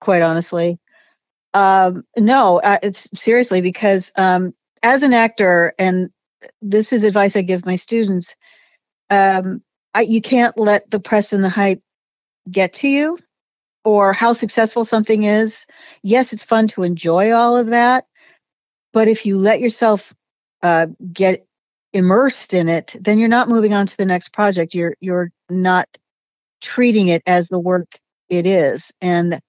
[0.00, 0.78] quite honestly.
[1.54, 6.10] Um, no, uh, it's seriously because um, as an actor, and
[6.60, 8.34] this is advice I give my students,
[9.08, 9.62] um,
[9.94, 11.80] I, you can't let the press and the hype
[12.50, 13.18] get to you
[13.84, 15.64] or how successful something is.
[16.02, 18.04] Yes, it's fun to enjoy all of that,
[18.92, 20.12] but if you let yourself
[20.62, 21.45] uh, get
[21.96, 24.74] immersed in it, then you're not moving on to the next project.
[24.74, 25.88] You're you're not
[26.60, 28.92] treating it as the work it is.
[29.00, 29.40] And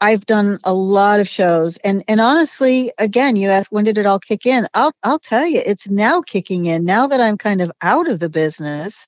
[0.00, 4.06] I've done a lot of shows and and honestly, again, you ask when did it
[4.06, 4.68] all kick in?
[4.74, 6.84] I'll I'll tell you, it's now kicking in.
[6.84, 9.06] Now that I'm kind of out of the business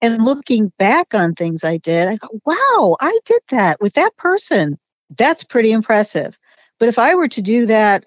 [0.00, 4.16] and looking back on things I did, I go, wow, I did that with that
[4.16, 4.78] person.
[5.18, 6.36] That's pretty impressive.
[6.78, 8.04] But if I were to do that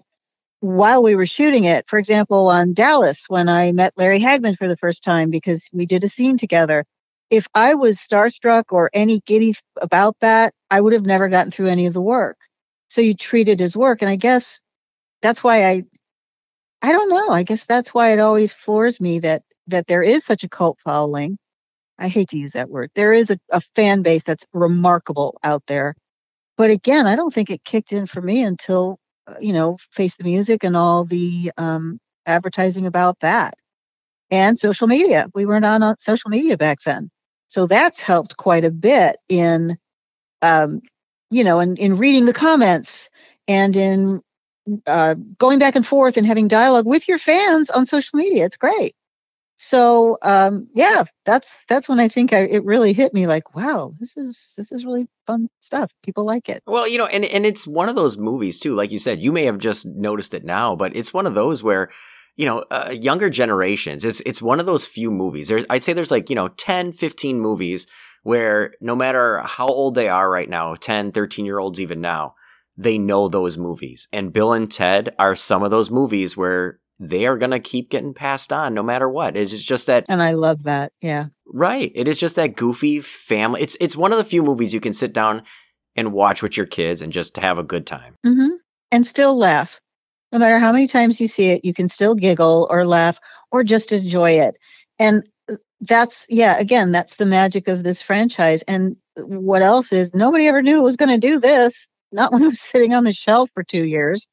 [0.66, 4.68] while we were shooting it, for example, on Dallas, when I met Larry Hagman for
[4.68, 6.86] the first time because we did a scene together,
[7.30, 11.68] if I was starstruck or any giddy about that, I would have never gotten through
[11.68, 12.38] any of the work.
[12.90, 14.02] So you treat it as work.
[14.02, 14.60] And I guess
[15.22, 15.84] that's why I,
[16.82, 17.30] I don't know.
[17.30, 20.80] I guess that's why it always floors me that, that there is such a cult
[20.84, 21.38] following
[21.98, 22.90] I hate to use that word.
[22.96, 25.96] There is a, a fan base that's remarkable out there.
[26.58, 29.00] But again, I don't think it kicked in for me until,
[29.40, 33.56] you know, Face the Music and all the um, advertising about that
[34.32, 35.28] and social media.
[35.34, 37.10] We weren't on, on social media back then.
[37.50, 39.78] So that's helped quite a bit in,
[40.42, 40.82] um,
[41.30, 43.10] you know, in, in reading the comments
[43.48, 44.22] and in
[44.88, 48.46] uh, going back and forth and having dialogue with your fans on social media.
[48.46, 48.96] It's great.
[49.58, 53.94] So um, yeah, that's that's when I think I, it really hit me like, wow,
[54.00, 55.92] this is this is really fun stuff.
[56.04, 56.62] People like it.
[56.68, 58.76] Well, you know, and and it's one of those movies too.
[58.76, 61.64] Like you said, you may have just noticed it now, but it's one of those
[61.64, 61.90] where
[62.36, 65.48] you know, uh, younger generations, it's it's one of those few movies.
[65.48, 67.88] There's, I'd say there's like, you know, 10, 15 movies
[68.24, 72.36] where no matter how old they are right now, 10, 13 year olds even now,
[72.78, 74.08] they know those movies.
[74.12, 77.90] And Bill and Ted are some of those movies where they are going to keep
[77.90, 79.36] getting passed on no matter what.
[79.36, 80.06] It's just that.
[80.08, 80.94] And I love that.
[81.02, 81.26] Yeah.
[81.46, 81.92] Right.
[81.94, 83.62] It is just that goofy family.
[83.62, 85.44] It's, it's one of the few movies you can sit down
[85.96, 88.16] and watch with your kids and just have a good time.
[88.26, 88.56] Mm-hmm.
[88.92, 89.80] And still laugh.
[90.32, 93.18] No matter how many times you see it, you can still giggle or laugh
[93.52, 94.56] or just enjoy it.
[95.00, 98.64] And uh, that's, yeah, again, that's the magic of this franchise.
[98.68, 101.88] And what else is nobody ever knew it was going to do this.
[102.12, 104.26] Not when it was sitting on the shelf for two years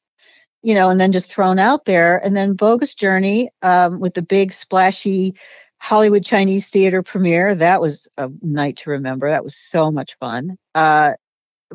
[0.62, 2.18] you know, and then just thrown out there.
[2.18, 5.34] And then Bogus Journey um, with the big splashy
[5.78, 7.54] Hollywood Chinese theater premiere.
[7.54, 9.30] That was a night to remember.
[9.30, 10.56] That was so much fun.
[10.74, 11.12] Uh,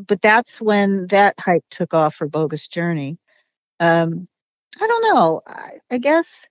[0.08, 3.18] but that's when that hype took off for Bogus Journey.
[3.80, 4.28] Um,
[4.80, 5.42] I don't know.
[5.48, 6.46] I, I guess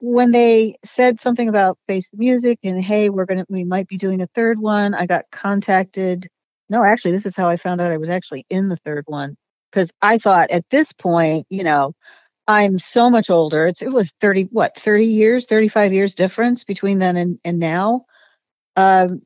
[0.00, 3.98] when they said something about Face the Music and hey, we're gonna we might be
[3.98, 6.28] doing a third one, I got contacted.
[6.68, 9.36] No, actually, this is how I found out I was actually in the third one
[9.70, 11.94] because I thought at this point, you know,
[12.46, 13.66] I'm so much older.
[13.66, 18.06] It's it was 30 what 30 years, 35 years difference between then and, and now.
[18.76, 19.22] Um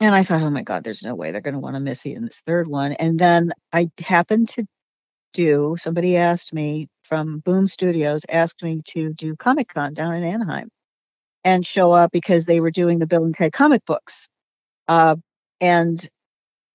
[0.00, 2.24] and I thought, oh my God, there's no way they're gonna want to Missy in
[2.24, 2.92] this third one.
[2.92, 4.64] And then I happened to
[5.34, 10.24] do somebody asked me from Boom Studios asked me to do Comic Con down in
[10.24, 10.70] Anaheim
[11.44, 14.28] and show up because they were doing the Bill and Ted comic books.
[14.86, 15.16] Uh,
[15.60, 16.08] and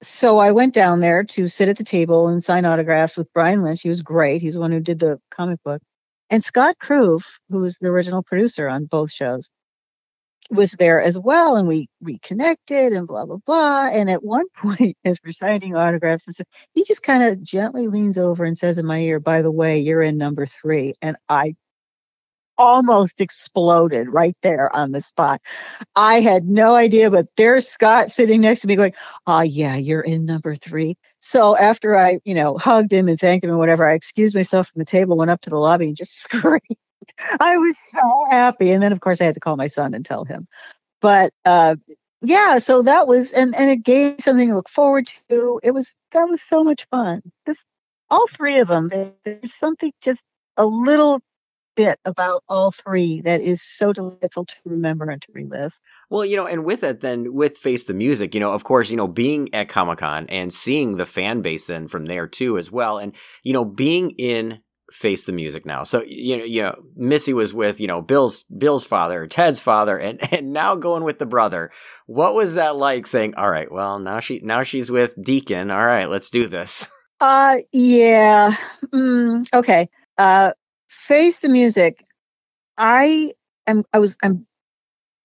[0.03, 3.63] so I went down there to sit at the table and sign autographs with Brian
[3.63, 3.81] Lynch.
[3.81, 4.41] He was great.
[4.41, 5.81] He's the one who did the comic book.
[6.29, 9.49] And Scott Kroopf, who was the original producer on both shows,
[10.49, 11.55] was there as well.
[11.55, 13.87] And we reconnected and blah, blah, blah.
[13.87, 16.43] And at one point, as we're signing autographs, and so,
[16.73, 19.79] he just kind of gently leans over and says in my ear, by the way,
[19.79, 20.95] you're in number three.
[21.01, 21.55] And I
[22.63, 25.41] almost exploded right there on the spot.
[25.97, 28.93] I had no idea, but there's Scott sitting next to me going,
[29.27, 30.97] Oh, yeah, you're in number three.
[31.19, 34.69] So after I, you know, hugged him and thanked him and whatever, I excused myself
[34.69, 36.61] from the table, went up to the lobby and just screamed.
[37.41, 38.71] I was so happy.
[38.71, 40.47] And then, of course, I had to call my son and tell him.
[41.01, 41.75] But uh,
[42.21, 45.59] yeah, so that was, and, and it gave something to look forward to.
[45.63, 47.23] It was, that was so much fun.
[47.45, 47.61] This,
[48.09, 48.89] all three of them,
[49.25, 50.23] there's something just
[50.55, 51.21] a little
[51.75, 55.77] bit about all three that is so delightful to remember and to relive.
[56.09, 58.89] Well, you know, and with it, then with Face the Music, you know, of course,
[58.89, 62.57] you know, being at Comic Con and seeing the fan base then from there too
[62.57, 64.59] as well, and you know, being in
[64.91, 65.83] Face the Music now.
[65.83, 69.97] So you know, you know, Missy was with you know Bill's Bill's father, Ted's father,
[69.97, 71.71] and and now going with the brother.
[72.05, 73.07] What was that like?
[73.07, 75.71] Saying, all right, well now she now she's with Deacon.
[75.71, 76.87] All right, let's do this.
[77.19, 78.53] Uh, yeah.
[78.93, 79.89] Mm, okay.
[80.17, 80.51] Uh,
[80.93, 82.05] face the music.
[82.77, 83.33] I
[83.67, 84.45] am I was I'm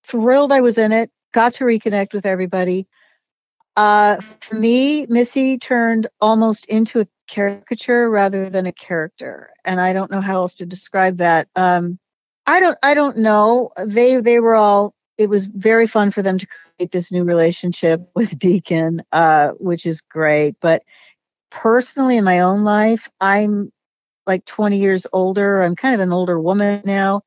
[0.07, 2.87] thrilled I was in it, got to reconnect with everybody.
[3.77, 9.93] Uh, for me, Missy turned almost into a caricature rather than a character, and I
[9.93, 11.49] don't know how else to describe that.
[11.55, 11.99] Um,
[12.47, 13.71] I don't I don't know.
[13.87, 14.95] They they were all.
[15.17, 19.87] It was very fun for them to create this new relationship with Deacon, uh, which
[19.87, 20.57] is great.
[20.61, 20.83] But
[21.51, 23.73] personally, in my own life, I'm
[24.29, 25.63] like 20 years older.
[25.63, 27.23] I'm kind of an older woman now.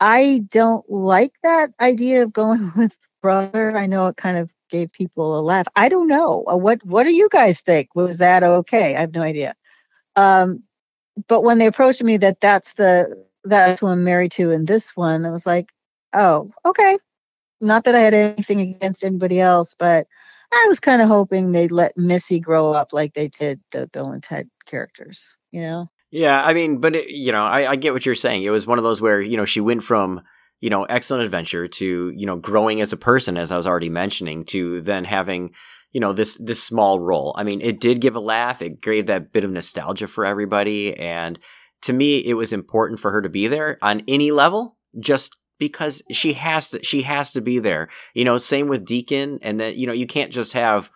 [0.00, 3.76] I don't like that idea of going with brother.
[3.76, 5.66] I know it kind of gave people a laugh.
[5.76, 6.44] I don't know.
[6.46, 7.94] Uh, what what do you guys think?
[7.94, 8.96] Was that okay?
[8.96, 9.54] I have no idea.
[10.16, 10.64] Um,
[11.28, 14.96] but when they approached me that that's the that's who I'm married to in this
[14.96, 15.70] one, I was like,
[16.12, 16.98] oh, okay.
[17.60, 20.06] Not that I had anything against anybody else, but
[20.52, 24.10] I was kind of hoping they'd let Missy grow up like they did the Bill
[24.12, 25.90] and Ted characters, you know?
[26.10, 28.42] Yeah, I mean, but it, you know, I, I get what you're saying.
[28.42, 30.22] It was one of those where you know she went from
[30.60, 33.90] you know excellent adventure to you know growing as a person, as I was already
[33.90, 35.52] mentioning, to then having
[35.92, 37.34] you know this this small role.
[37.36, 38.62] I mean, it did give a laugh.
[38.62, 41.38] It gave that bit of nostalgia for everybody, and
[41.82, 44.76] to me, it was important for her to be there on any level.
[44.98, 47.88] Just because she has to she has to be there.
[48.14, 50.90] You know, same with Deacon and then you know, you can't just have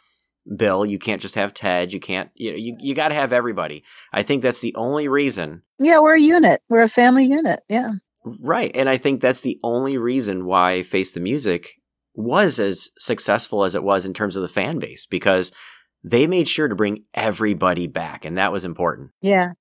[0.56, 3.32] Bill, you can't just have Ted, you can't you know, you, you got to have
[3.32, 3.84] everybody.
[4.12, 5.62] I think that's the only reason.
[5.78, 6.62] Yeah, we're a unit.
[6.68, 7.60] We're a family unit.
[7.68, 7.92] Yeah.
[8.24, 8.70] Right.
[8.74, 11.70] And I think that's the only reason why Face the Music
[12.14, 15.50] was as successful as it was in terms of the fan base because
[16.04, 19.10] they made sure to bring everybody back and that was important.
[19.20, 19.52] Yeah.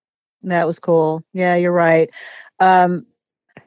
[0.44, 1.24] That was cool.
[1.34, 2.10] Yeah, you're right.
[2.60, 3.06] Um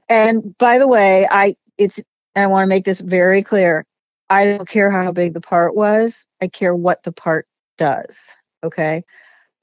[0.08, 2.00] and by the way, I it's
[2.36, 3.86] I want to make this very clear.
[4.30, 6.24] I don't care how big the part was.
[6.40, 7.46] I care what the part
[7.78, 8.30] does.
[8.62, 9.04] Okay.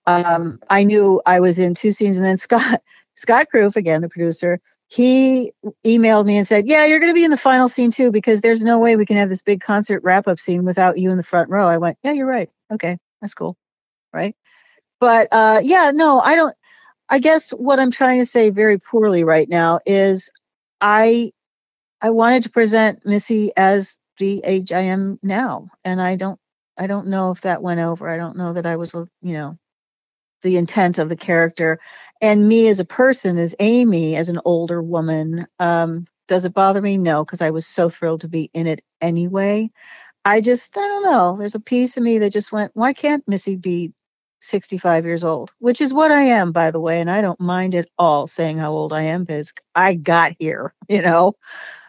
[0.05, 2.82] Um, I knew I was in two scenes, and then Scott
[3.16, 5.53] Scott Kroopf, again the producer, he
[5.86, 8.41] emailed me and said, "Yeah, you're going to be in the final scene too, because
[8.41, 11.18] there's no way we can have this big concert wrap up scene without you in
[11.18, 12.49] the front row." I went, "Yeah, you're right.
[12.72, 13.57] Okay, that's cool,
[14.14, 14.36] right?"
[14.99, 16.55] But uh, yeah, no, I don't.
[17.09, 20.32] I guess what I'm trying to say very poorly right now is
[20.82, 21.32] I
[22.01, 26.39] I wanted to present Missy as the age I am now, and I don't
[26.80, 28.09] I don't know if that went over.
[28.09, 29.59] I don't know that I was you know
[30.43, 31.80] the intent of the character,
[32.22, 35.47] and me as a person, as Amy, as an older woman.
[35.59, 36.97] Um, does it bother me?
[36.97, 39.72] No, because I was so thrilled to be in it anyway.
[40.26, 41.38] I just I don't know.
[41.39, 43.93] There's a piece of me that just went, why can't Missy be
[44.41, 47.01] 65 years old, which is what I am, by the way.
[47.01, 50.74] And I don't mind at all saying how old I am because I got here,
[50.89, 51.36] you know.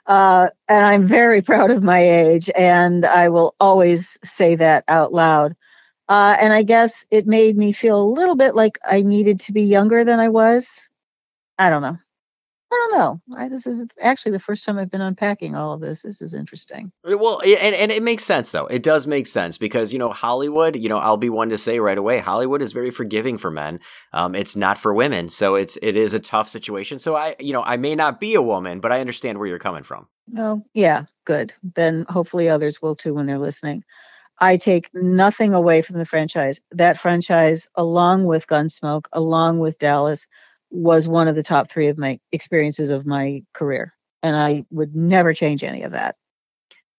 [0.07, 5.13] Uh, and I'm very proud of my age, and I will always say that out
[5.13, 5.55] loud.
[6.09, 9.53] Uh, and I guess it made me feel a little bit like I needed to
[9.53, 10.89] be younger than I was.
[11.59, 11.99] I don't know.
[12.73, 13.21] I don't know.
[13.37, 16.03] I, this is actually the first time I've been unpacking all of this.
[16.03, 16.91] This is interesting.
[17.05, 18.67] Well, and, and it makes sense though.
[18.67, 20.77] It does make sense because you know Hollywood.
[20.77, 23.81] You know, I'll be one to say right away, Hollywood is very forgiving for men.
[24.13, 26.99] Um, it's not for women, so it's it is a tough situation.
[26.99, 29.59] So I, you know, I may not be a woman, but I understand where you're
[29.59, 30.09] coming from.
[30.39, 31.53] Oh, yeah, good.
[31.75, 33.85] Then hopefully others will too when they're listening.
[34.41, 36.61] I take nothing away from the franchise.
[36.71, 40.27] That franchise, along with Gunsmoke, along with Dallas,
[40.73, 44.97] was one of the top three of my experiences of my career, and I would
[44.97, 46.17] never change any of that.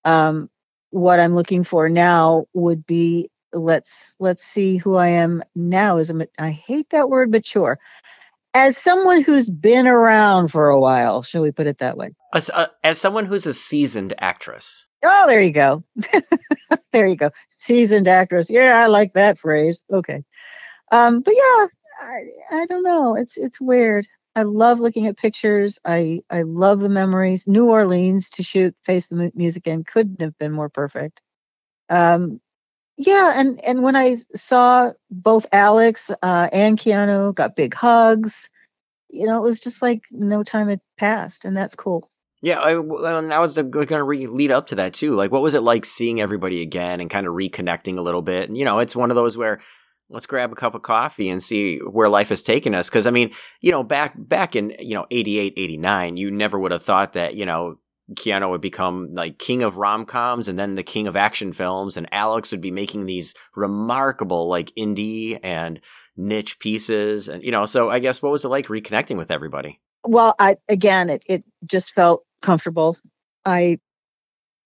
[0.05, 0.49] Um,
[0.91, 6.09] what I'm looking for now would be let's let's see who I am now as
[6.09, 7.79] a I hate that word mature.
[8.53, 12.11] As someone who's been around for a while, shall we put it that way?
[12.35, 14.85] As, uh, as someone who's a seasoned actress.
[15.03, 15.83] Oh, there you go.
[16.93, 17.31] there you go.
[17.49, 18.51] Seasoned actress.
[18.51, 19.81] Yeah, I like that phrase.
[19.91, 20.23] Okay.
[20.91, 21.67] Um, but yeah,
[21.99, 22.21] I,
[22.51, 23.15] I don't know.
[23.15, 24.07] It's it's weird.
[24.35, 25.79] I love looking at pictures.
[25.85, 27.47] I I love the memories.
[27.47, 31.21] New Orleans to shoot Face the Music in couldn't have been more perfect.
[31.89, 32.41] Um,
[32.97, 38.49] yeah, and and when I saw both Alex uh, and Keanu got big hugs,
[39.09, 42.09] you know, it was just like no time had passed, and that's cool.
[42.41, 45.15] Yeah, I, and I was going to re- lead up to that too.
[45.15, 48.49] Like, what was it like seeing everybody again and kind of reconnecting a little bit?
[48.49, 49.61] And you know, it's one of those where
[50.13, 52.89] let's grab a cup of coffee and see where life has taken us.
[52.89, 56.71] Because i mean you know back back in you know 88 89 you never would
[56.71, 57.79] have thought that you know
[58.13, 62.07] Keanu would become like king of rom-coms and then the king of action films and
[62.11, 65.79] Alex would be making these remarkable like indie and
[66.15, 67.27] niche pieces.
[67.27, 69.79] And you know so I guess what was it like reconnecting with everybody?
[70.05, 72.97] Well I again it it just felt comfortable.
[73.45, 73.79] I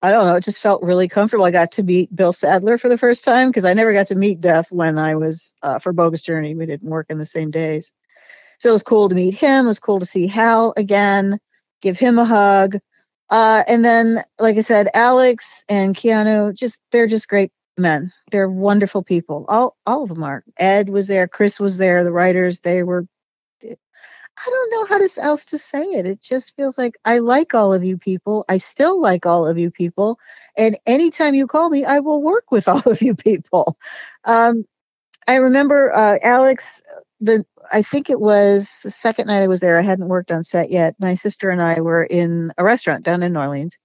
[0.01, 0.35] I don't know.
[0.35, 1.45] It just felt really comfortable.
[1.45, 4.15] I got to meet Bill Sadler for the first time because I never got to
[4.15, 6.55] meet Death when I was uh, for Bogus Journey.
[6.55, 7.91] We didn't work in the same days.
[8.59, 9.65] So it was cool to meet him.
[9.65, 11.39] It was cool to see Hal again,
[11.81, 12.77] give him a hug.
[13.29, 18.13] Uh, and then, like I said, Alex and Keanu, just they're just great men.
[18.31, 19.45] They're wonderful people.
[19.49, 20.43] All all of them are.
[20.57, 21.27] Ed was there.
[21.27, 22.03] Chris was there.
[22.03, 23.05] The writers, they were
[24.37, 26.05] I don't know how to, else to say it.
[26.05, 28.45] It just feels like I like all of you people.
[28.49, 30.19] I still like all of you people.
[30.57, 33.77] And anytime you call me, I will work with all of you people.
[34.25, 34.65] Um,
[35.27, 36.83] I remember uh, Alex,
[37.21, 39.77] the I think it was the second night I was there.
[39.77, 40.95] I hadn't worked on set yet.
[40.99, 43.77] My sister and I were in a restaurant down in New Orleans,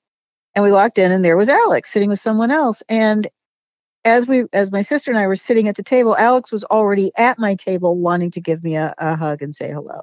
[0.55, 2.83] and we walked in, and there was Alex sitting with someone else.
[2.89, 3.29] And
[4.05, 7.13] as we, as my sister and I were sitting at the table, Alex was already
[7.19, 10.03] at my table, wanting to give me a, a hug and say hello.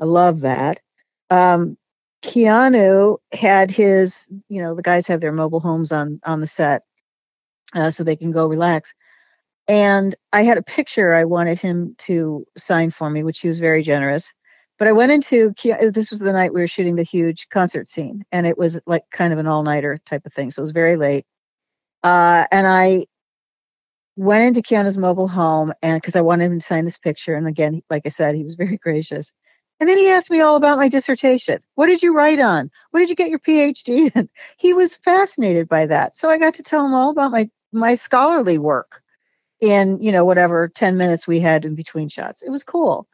[0.00, 0.80] I love that.
[1.28, 1.76] Um,
[2.22, 6.82] Keanu had his, you know, the guys have their mobile homes on on the set,
[7.74, 8.94] uh, so they can go relax.
[9.68, 13.60] And I had a picture I wanted him to sign for me, which he was
[13.60, 14.32] very generous.
[14.78, 15.54] But I went into
[15.92, 19.04] this was the night we were shooting the huge concert scene, and it was like
[19.10, 21.26] kind of an all nighter type of thing, so it was very late.
[22.02, 23.06] Uh, and I
[24.16, 27.46] went into Keanu's mobile home, and because I wanted him to sign this picture, and
[27.46, 29.32] again, like I said, he was very gracious
[29.80, 31.62] And then he asked me all about my dissertation.
[31.74, 32.70] What did you write on?
[32.90, 34.28] What did you get your PhD in?
[34.58, 36.16] He was fascinated by that.
[36.16, 39.02] So I got to tell him all about my my scholarly work
[39.60, 42.42] in, you know, whatever 10 minutes we had in between shots.
[42.42, 43.06] It was cool.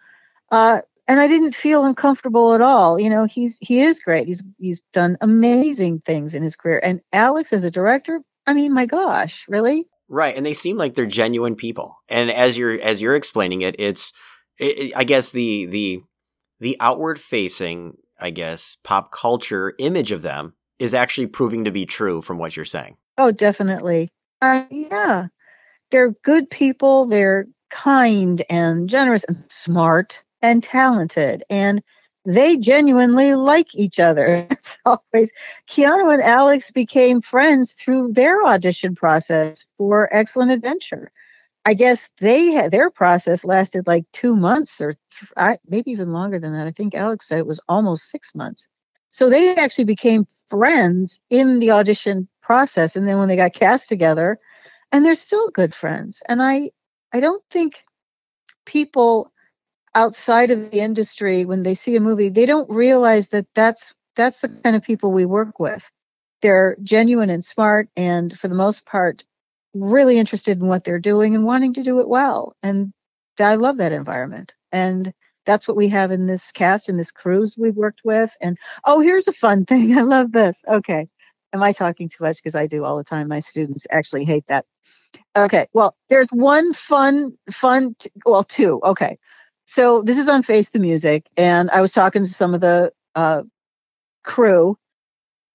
[0.50, 2.98] Uh, and I didn't feel uncomfortable at all.
[2.98, 4.26] You know, he's he is great.
[4.26, 6.80] He's he's done amazing things in his career.
[6.82, 9.86] And Alex as a director, I mean, my gosh, really?
[10.08, 11.96] Right, and they seem like they're genuine people.
[12.08, 14.12] And as you're as you're explaining it, it's
[14.58, 16.02] it, I guess the the
[16.60, 21.86] the outward facing, I guess, pop culture image of them is actually proving to be
[21.86, 22.96] true from what you're saying.
[23.18, 24.10] Oh, definitely.
[24.42, 25.28] Uh, yeah,
[25.90, 27.06] they're good people.
[27.06, 31.82] They're kind and generous and smart and talented and
[32.24, 34.46] they genuinely like each other.
[34.56, 35.32] It's always
[35.68, 41.12] Keanu and Alex became friends through their audition process for Excellent Adventure.
[41.66, 46.40] I guess they had their process lasted like two months or th- maybe even longer
[46.40, 46.68] than that.
[46.68, 48.68] I think Alex said it was almost six months.
[49.10, 53.88] So they actually became friends in the audition process, and then when they got cast
[53.90, 54.38] together,
[54.92, 56.22] and they're still good friends.
[56.28, 56.70] And I,
[57.12, 57.82] I don't think
[58.66, 59.32] people
[59.94, 64.40] outside of the industry when they see a movie they don't realize that that's that's
[64.40, 65.84] the kind of people we work with
[66.42, 69.24] they're genuine and smart and for the most part
[69.80, 72.54] really interested in what they're doing and wanting to do it well.
[72.62, 72.92] And
[73.38, 74.54] i love that environment.
[74.72, 75.12] And
[75.44, 78.34] that's what we have in this cast and this cruise we've worked with.
[78.40, 79.96] And oh here's a fun thing.
[79.96, 80.64] I love this.
[80.68, 81.08] Okay.
[81.52, 82.36] Am i talking too much?
[82.36, 83.28] Because i do all the time.
[83.28, 84.64] My students actually hate that.
[85.36, 85.66] Okay.
[85.72, 88.80] Well there's one fun fun t- well two.
[88.84, 89.18] Okay.
[89.66, 92.92] So this is on Face the Music, and I was talking to some of the
[93.16, 93.42] uh,
[94.22, 94.78] crew,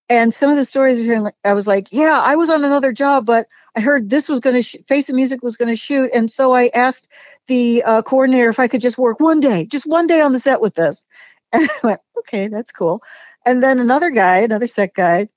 [0.09, 1.09] and some of the stories.
[1.45, 4.55] I was like, "Yeah, I was on another job, but I heard this was going
[4.55, 7.07] to sh- Face the Music was going to shoot, and so I asked
[7.47, 10.39] the uh, coordinator if I could just work one day, just one day on the
[10.39, 11.03] set with this."
[11.53, 13.03] And I went, "Okay, that's cool."
[13.45, 15.27] And then another guy, another set guy,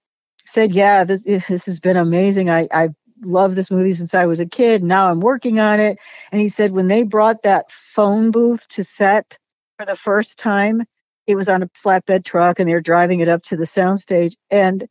[0.47, 2.51] said, "Yeah, this, this has been amazing.
[2.51, 2.89] I I
[3.25, 4.83] this movie since I was a kid.
[4.83, 5.99] Now I'm working on it.
[6.31, 9.39] And he said when they brought that phone booth to set
[9.79, 10.85] for the first time,
[11.27, 14.35] it was on a flatbed truck and they were driving it up to the soundstage.
[14.51, 14.87] And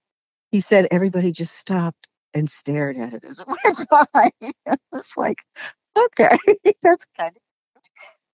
[0.51, 4.31] he said everybody just stopped and stared at it as it went by.
[4.93, 5.39] it's like,
[5.97, 6.38] okay,
[6.84, 7.41] that's kind of.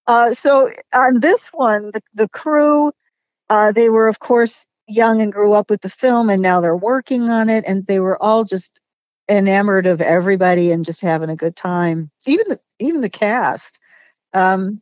[0.08, 2.92] Uh, so on this one, the, the crew,
[3.50, 6.76] uh, they were of course young and grew up with the film, and now they're
[6.76, 8.80] working on it, and they were all just
[9.30, 12.10] enamored of everybody and just having a good time.
[12.26, 13.80] Even the even the cast.
[14.34, 14.82] Um,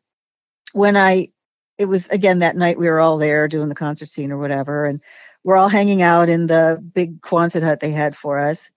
[0.73, 1.29] when I
[1.77, 4.85] it was again that night we were all there doing the concert scene or whatever,
[4.85, 5.01] and
[5.43, 8.69] we're all hanging out in the big Quonset hut they had for us.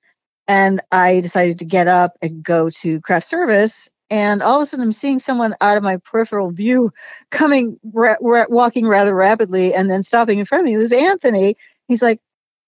[0.50, 3.88] And I decided to get up and go to craft service.
[4.10, 6.90] And all of a sudden, I'm seeing someone out of my peripheral view
[7.30, 10.74] coming, ra- ra- walking rather rapidly, and then stopping in front of me.
[10.74, 11.56] It was Anthony.
[11.88, 12.20] He's like,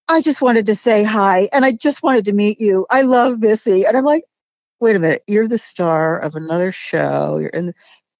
[0.07, 2.85] I just wanted to say hi and I just wanted to meet you.
[2.91, 3.85] I love Missy.
[3.85, 4.25] And I'm like,
[4.81, 7.39] wait a minute, you're the star of another show.
[7.39, 7.73] You're in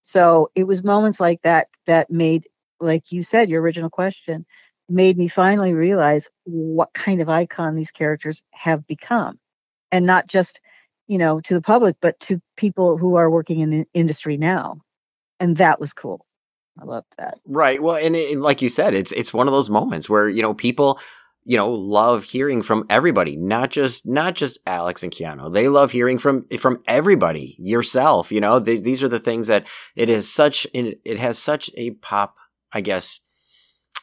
[0.04, 2.48] so it was moments like that that made,
[2.82, 4.46] like you said, your original question
[4.90, 9.40] made me finally realize what kind of icon these characters have become.
[9.94, 10.60] And not just,
[11.08, 14.82] you know, to the public, but to people who are working in the industry now.
[15.40, 16.26] And that was cool.
[16.82, 17.38] I loved that.
[17.46, 17.82] Right.
[17.82, 20.54] Well, and, it, like you said, it's it's one of those moments where you know
[20.54, 21.00] people
[21.46, 25.92] you know love hearing from everybody not just not just alex and keanu they love
[25.92, 30.32] hearing from from everybody yourself you know these, these are the things that it is
[30.32, 32.36] such it has such a pop
[32.72, 33.20] i guess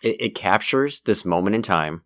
[0.03, 2.03] it, it captures this moment in time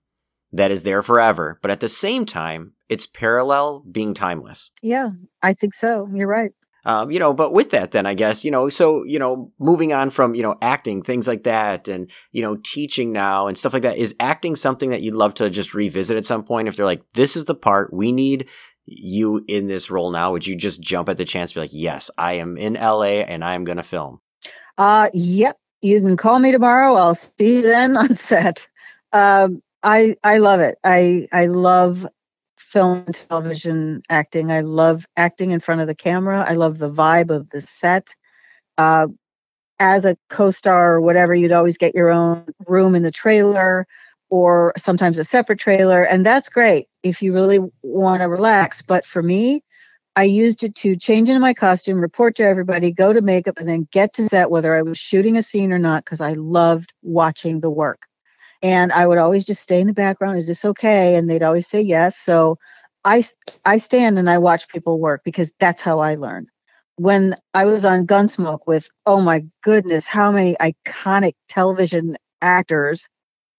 [0.52, 5.10] that is there forever but at the same time it's parallel being timeless yeah
[5.42, 6.52] i think so you're right
[6.86, 9.92] um, you know, but with that, then I guess, you know, so, you know, moving
[9.92, 13.72] on from, you know, acting, things like that, and, you know, teaching now and stuff
[13.72, 16.68] like that, is acting something that you'd love to just revisit at some point?
[16.68, 18.48] If they're like, this is the part we need
[18.84, 22.10] you in this role now, would you just jump at the chance be like, yes,
[22.18, 24.20] I am in LA and I am going to film?
[24.76, 25.56] Uh, yep.
[25.80, 26.94] You can call me tomorrow.
[26.94, 28.68] I'll see you then on set.
[29.12, 30.78] Um, I, I love it.
[30.84, 32.06] I, I love
[32.74, 34.50] film and television acting.
[34.50, 36.44] I love acting in front of the camera.
[36.46, 38.08] I love the vibe of the set.
[38.76, 39.06] Uh,
[39.78, 43.86] as a co-star or whatever, you'd always get your own room in the trailer
[44.28, 48.82] or sometimes a separate trailer, and that's great if you really want to relax.
[48.82, 49.62] But for me,
[50.16, 53.68] I used it to change into my costume, report to everybody, go to makeup, and
[53.68, 56.92] then get to set whether I was shooting a scene or not because I loved
[57.02, 58.02] watching the work
[58.64, 60.38] and I would always just stay in the background.
[60.38, 61.16] Is this okay?
[61.16, 62.18] And they'd always say yes.
[62.18, 62.58] So
[63.04, 63.24] I
[63.66, 66.48] I stand and I watch people work because that's how I learn.
[66.98, 73.08] when I was on Gunsmoke with, oh my goodness, how many iconic television actors.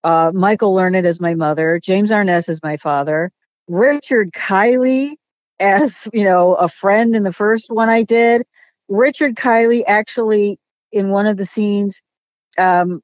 [0.04, 3.32] Uh, Michael Learned as my mother, James Arness as my father,
[3.68, 5.16] Richard Kiley
[5.60, 8.44] as, you know, a friend in the first one I did.
[8.88, 10.58] Richard Kiley actually,
[10.92, 12.02] in one of the scenes,
[12.58, 13.02] um,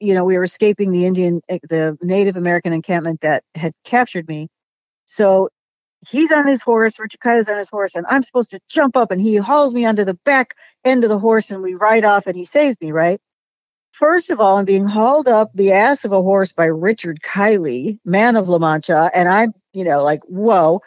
[0.00, 4.28] you know, we were escaping the Indian, eh, the Native American encampment that had captured
[4.28, 4.48] me.
[5.06, 5.48] So
[6.08, 9.10] he's on his horse, Richard Kiley's on his horse, and I'm supposed to jump up
[9.10, 10.54] and he hauls me onto the back
[10.84, 13.20] end of the horse and we ride off and he saves me, right?
[13.92, 17.98] First of all, I'm being hauled up the ass of a horse by Richard Kiley,
[18.04, 20.80] man of La Mancha, and I'm, you know, like, whoa.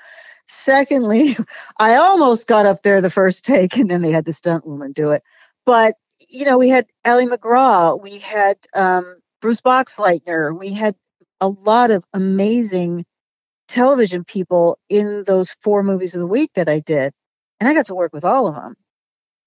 [0.47, 1.37] Secondly,
[1.77, 4.93] I almost got up there the first take and then they had the stunt woman
[4.93, 5.23] do it.
[5.65, 5.95] But,
[6.29, 10.95] you know, we had Ali MacGraw, we had um, Bruce Boxleitner, we had
[11.41, 13.05] a lot of amazing
[13.67, 17.13] television people in those four movies of the week that I did.
[17.59, 18.75] And I got to work with all of them.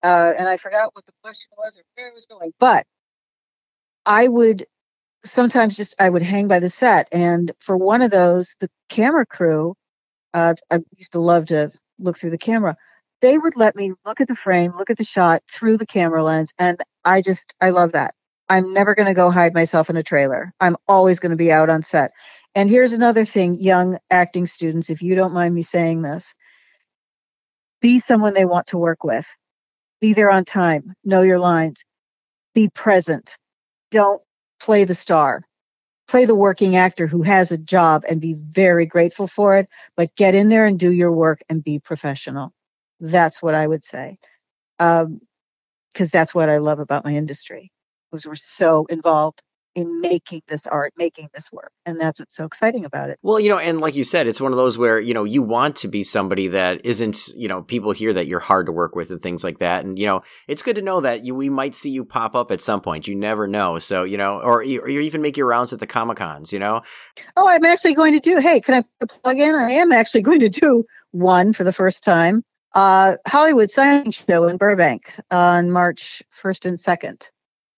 [0.03, 2.53] Uh, and I forgot what the question was or where it was going.
[2.59, 2.87] But
[4.05, 4.67] I would
[5.25, 9.27] sometimes just I would hang by the set, and for one of those, the camera
[9.27, 9.75] crew,
[10.35, 12.77] uh, I used to love to look through the camera.
[13.23, 16.23] They would let me look at the frame, look at the shot through the camera
[16.23, 18.15] lens, and I just I love that.
[18.49, 20.53] I'm never going to go hide myself in a trailer.
[20.61, 22.13] I'm always going to be out on set.
[22.55, 26.35] And here's another thing, young acting students, if you don't mind me saying this,
[27.81, 29.27] be someone they want to work with.
[30.01, 30.95] Be there on time.
[31.05, 31.85] Know your lines.
[32.55, 33.37] Be present
[33.91, 34.23] don't
[34.61, 35.43] play the star.
[36.09, 40.15] Play the working actor who has a job and be very grateful for it, but
[40.17, 42.53] get in there and do your work and be professional.
[43.01, 44.19] That's what I would say.
[44.79, 45.21] Because um,
[46.13, 47.71] that's what I love about my industry,
[48.11, 49.43] because we're so involved
[49.75, 51.71] in making this art, making this work.
[51.85, 53.19] And that's what's so exciting about it.
[53.23, 55.43] Well, you know, and like you said, it's one of those where, you know, you
[55.43, 58.97] want to be somebody that isn't, you know, people hear that you're hard to work
[58.97, 59.85] with and things like that.
[59.85, 62.51] And, you know, it's good to know that you, we might see you pop up
[62.53, 63.07] at some point.
[63.07, 63.79] You never know.
[63.79, 66.59] So, you know, or, or you even make your rounds at the Comic Cons, you
[66.59, 66.81] know?
[67.37, 69.55] Oh, I'm actually going to do, hey, can I plug in?
[69.55, 72.43] I am actually going to do one for the first time.
[72.75, 77.31] Uh, Hollywood Signing Show in Burbank on March 1st and 2nd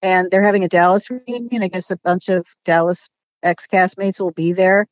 [0.03, 1.62] and they're having a Dallas reunion.
[1.62, 3.09] I guess a bunch of Dallas
[3.43, 4.86] ex castmates will be there.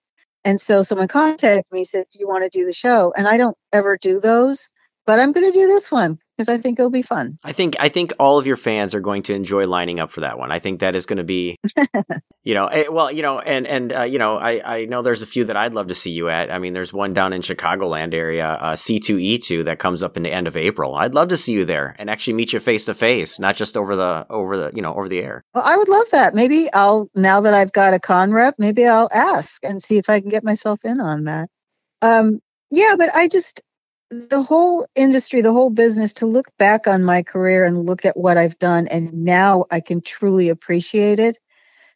[0.45, 3.37] And so someone contacted me said, "Do you want to do the show?" And I
[3.37, 4.69] don't ever do those,
[5.07, 7.39] but I'm going to do this one because I think it'll be fun.
[7.43, 10.21] I think I think all of your fans are going to enjoy lining up for
[10.21, 10.53] that one.
[10.53, 11.57] I think that is going to be,
[12.45, 15.23] you know, eh, well, you know, and and uh, you know, I I know there's
[15.23, 16.51] a few that I'd love to see you at.
[16.51, 20.33] I mean, there's one down in Chicagoland area, uh, C2E2, that comes up in the
[20.33, 20.95] end of April.
[20.95, 23.77] I'd love to see you there and actually meet you face to face, not just
[23.77, 25.43] over the over the you know over the air.
[25.55, 26.35] Well, I would love that.
[26.35, 30.11] Maybe I'll now that I've got a con rep, maybe I'll ask and see if
[30.11, 31.49] I can get myself in on that.
[32.03, 33.63] Um, yeah, but I just
[34.11, 38.17] the whole industry, the whole business, to look back on my career and look at
[38.17, 41.39] what I've done, and now I can truly appreciate it.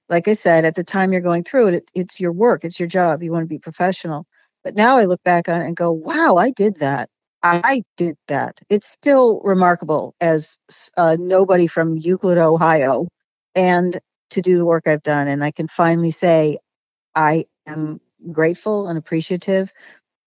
[0.08, 2.80] Like I said, at the time you're going through it, it it's your work, it's
[2.80, 3.22] your job.
[3.22, 4.26] You want to be professional.
[4.64, 7.08] But now I look back on it and go, wow, I did that.
[7.42, 8.60] I did that.
[8.68, 10.58] It's still remarkable as
[10.96, 13.08] uh, nobody from Euclid, Ohio,
[13.54, 13.98] and
[14.30, 15.28] to do the work I've done.
[15.28, 16.58] And I can finally say
[17.14, 18.00] I am
[18.32, 19.72] grateful and appreciative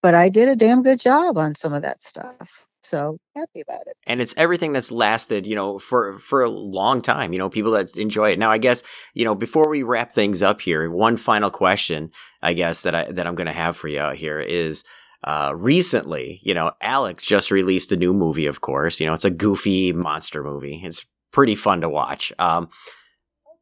[0.03, 2.65] but I did a damn good job on some of that stuff.
[2.81, 3.95] So happy about it.
[4.05, 7.31] And it's everything that's lasted, you know, for for a long time.
[7.31, 8.39] You know, people that enjoy it.
[8.39, 8.83] Now, I guess
[9.13, 12.11] you know, before we wrap things up here, one final question,
[12.43, 14.83] I guess that I that I'm going to have for you here is.
[15.25, 18.99] Uh, recently, you know, Alex just released a new movie, of course.
[18.99, 20.81] You know, it's a goofy monster movie.
[20.83, 22.33] It's pretty fun to watch.
[22.39, 22.67] Um,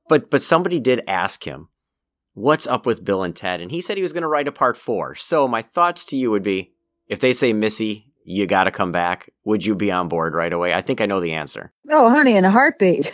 [0.10, 1.70] but but somebody did ask him
[2.34, 3.62] what's up with Bill and Ted?
[3.62, 5.16] And he said he was going to write a part four.
[5.16, 6.72] So my thoughts to you would be
[7.08, 10.54] if they say, Missy, you got to come back, would you be on board right
[10.54, 10.74] away?
[10.74, 11.72] I think I know the answer.
[11.90, 13.12] Oh, honey, in a heartbeat.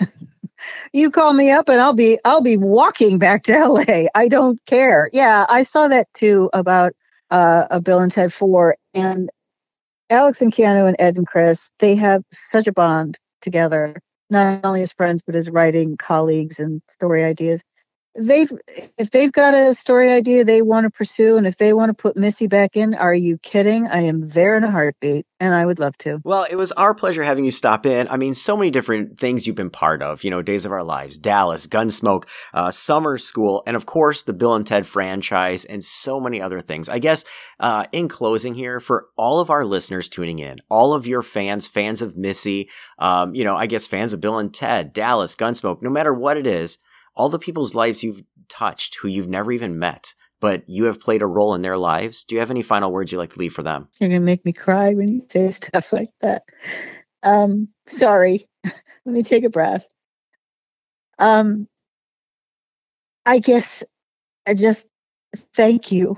[0.93, 4.07] you call me up and I'll be I'll be walking back to LA.
[4.13, 5.09] I don't care.
[5.13, 6.93] Yeah, I saw that too about
[7.31, 9.29] uh, a Bill and Ted 4 and
[10.09, 14.81] Alex and Keanu and Ed and Chris, they have such a bond together, not only
[14.81, 17.61] as friends but as writing colleagues and story ideas
[18.17, 18.51] they've
[18.97, 21.93] if they've got a story idea they want to pursue and if they want to
[21.93, 23.87] put missy back in are you kidding?
[23.87, 26.19] I am there in a heartbeat and i would love to.
[26.23, 28.07] Well it was our pleasure having you stop in.
[28.07, 30.83] I mean so many different things you've been part of you know days of our
[30.83, 35.83] lives dallas gunsmoke uh, summer school and of course the bill and ted franchise and
[35.83, 36.89] so many other things.
[36.89, 37.23] I guess
[37.59, 41.67] uh, in closing here for all of our listeners tuning in all of your fans
[41.67, 45.81] fans of missy um, you know i guess fans of bill and ted dallas gunsmoke
[45.81, 46.77] no matter what it is
[47.17, 51.21] all the people's lives you've touched who you've never even met, but you have played
[51.21, 52.23] a role in their lives.
[52.23, 53.89] Do you have any final words you'd like to leave for them?
[53.99, 56.43] You're going to make me cry when you say stuff like that.
[57.23, 58.47] Um, sorry.
[58.63, 59.85] Let me take a breath.
[61.19, 61.67] Um,
[63.25, 63.83] I guess
[64.47, 64.85] I just
[65.55, 66.17] thank you.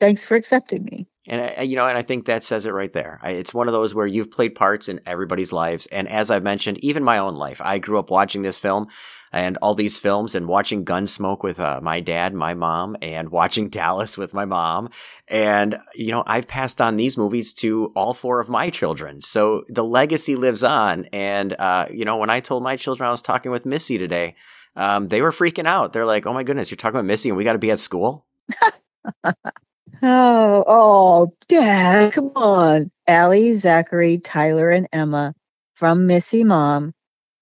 [0.00, 1.06] Thanks for accepting me.
[1.26, 3.18] And I, you know, and I think that says it right there.
[3.22, 6.42] I, it's one of those where you've played parts in everybody's lives, and as I've
[6.42, 7.60] mentioned, even my own life.
[7.64, 8.88] I grew up watching this film
[9.32, 13.68] and all these films, and watching Gunsmoke with uh, my dad, my mom, and watching
[13.70, 14.90] Dallas with my mom.
[15.26, 19.64] And you know, I've passed on these movies to all four of my children, so
[19.68, 21.06] the legacy lives on.
[21.06, 24.36] And uh, you know, when I told my children I was talking with Missy today,
[24.76, 25.92] um, they were freaking out.
[25.92, 27.80] They're like, "Oh my goodness, you're talking about Missy, and we got to be at
[27.80, 28.26] school."
[30.02, 32.90] Oh, oh, Dad, come on.
[33.06, 35.34] Allie, Zachary, Tyler, and Emma
[35.74, 36.92] from Missy Mom.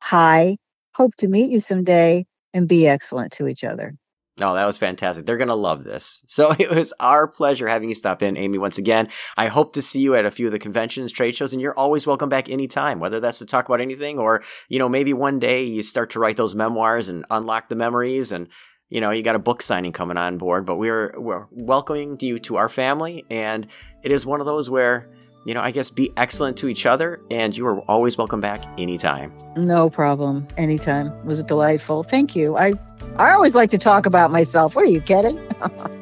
[0.00, 0.56] Hi.
[0.94, 3.94] Hope to meet you someday and be excellent to each other.
[4.40, 5.26] Oh, that was fantastic.
[5.26, 6.22] They're going to love this.
[6.26, 9.08] So it was our pleasure having you stop in, Amy, once again.
[9.36, 11.78] I hope to see you at a few of the conventions, trade shows, and you're
[11.78, 15.38] always welcome back anytime, whether that's to talk about anything or, you know, maybe one
[15.38, 18.48] day you start to write those memoirs and unlock the memories and
[18.92, 22.38] you know, you got a book signing coming on board, but we're we're welcoming you
[22.40, 23.66] to our family, and
[24.02, 25.08] it is one of those where,
[25.46, 28.60] you know, I guess be excellent to each other, and you are always welcome back
[28.76, 29.32] anytime.
[29.56, 30.46] No problem.
[30.58, 31.24] Anytime.
[31.24, 32.02] Was It delightful.
[32.02, 32.58] Thank you.
[32.58, 32.74] I
[33.16, 34.74] I always like to talk about myself.
[34.76, 35.40] What are you kidding?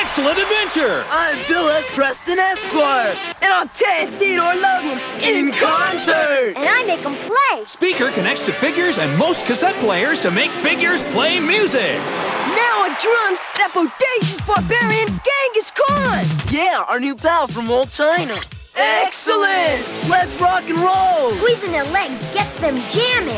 [0.00, 1.04] Excellent Adventure.
[1.10, 1.84] I'm Bill S.
[1.88, 3.16] Preston Esquire.
[3.42, 6.54] And I'm Ted Theodore Logan in concert.
[6.56, 7.64] And I make them play.
[7.66, 11.96] Speaker connects to figures and most cassette players to make figures play music.
[11.98, 16.24] Now on drums, that bodacious barbarian Genghis Khan.
[16.52, 18.36] Yeah, our new pal from old China.
[18.76, 19.84] Excellent!
[20.08, 21.32] Let's rock and roll!
[21.38, 23.34] Squeezing their legs gets them jamming.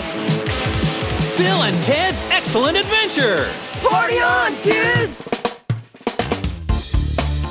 [1.39, 3.51] Bill and Ted's Excellent Adventure.
[3.83, 5.40] Party on, dudes!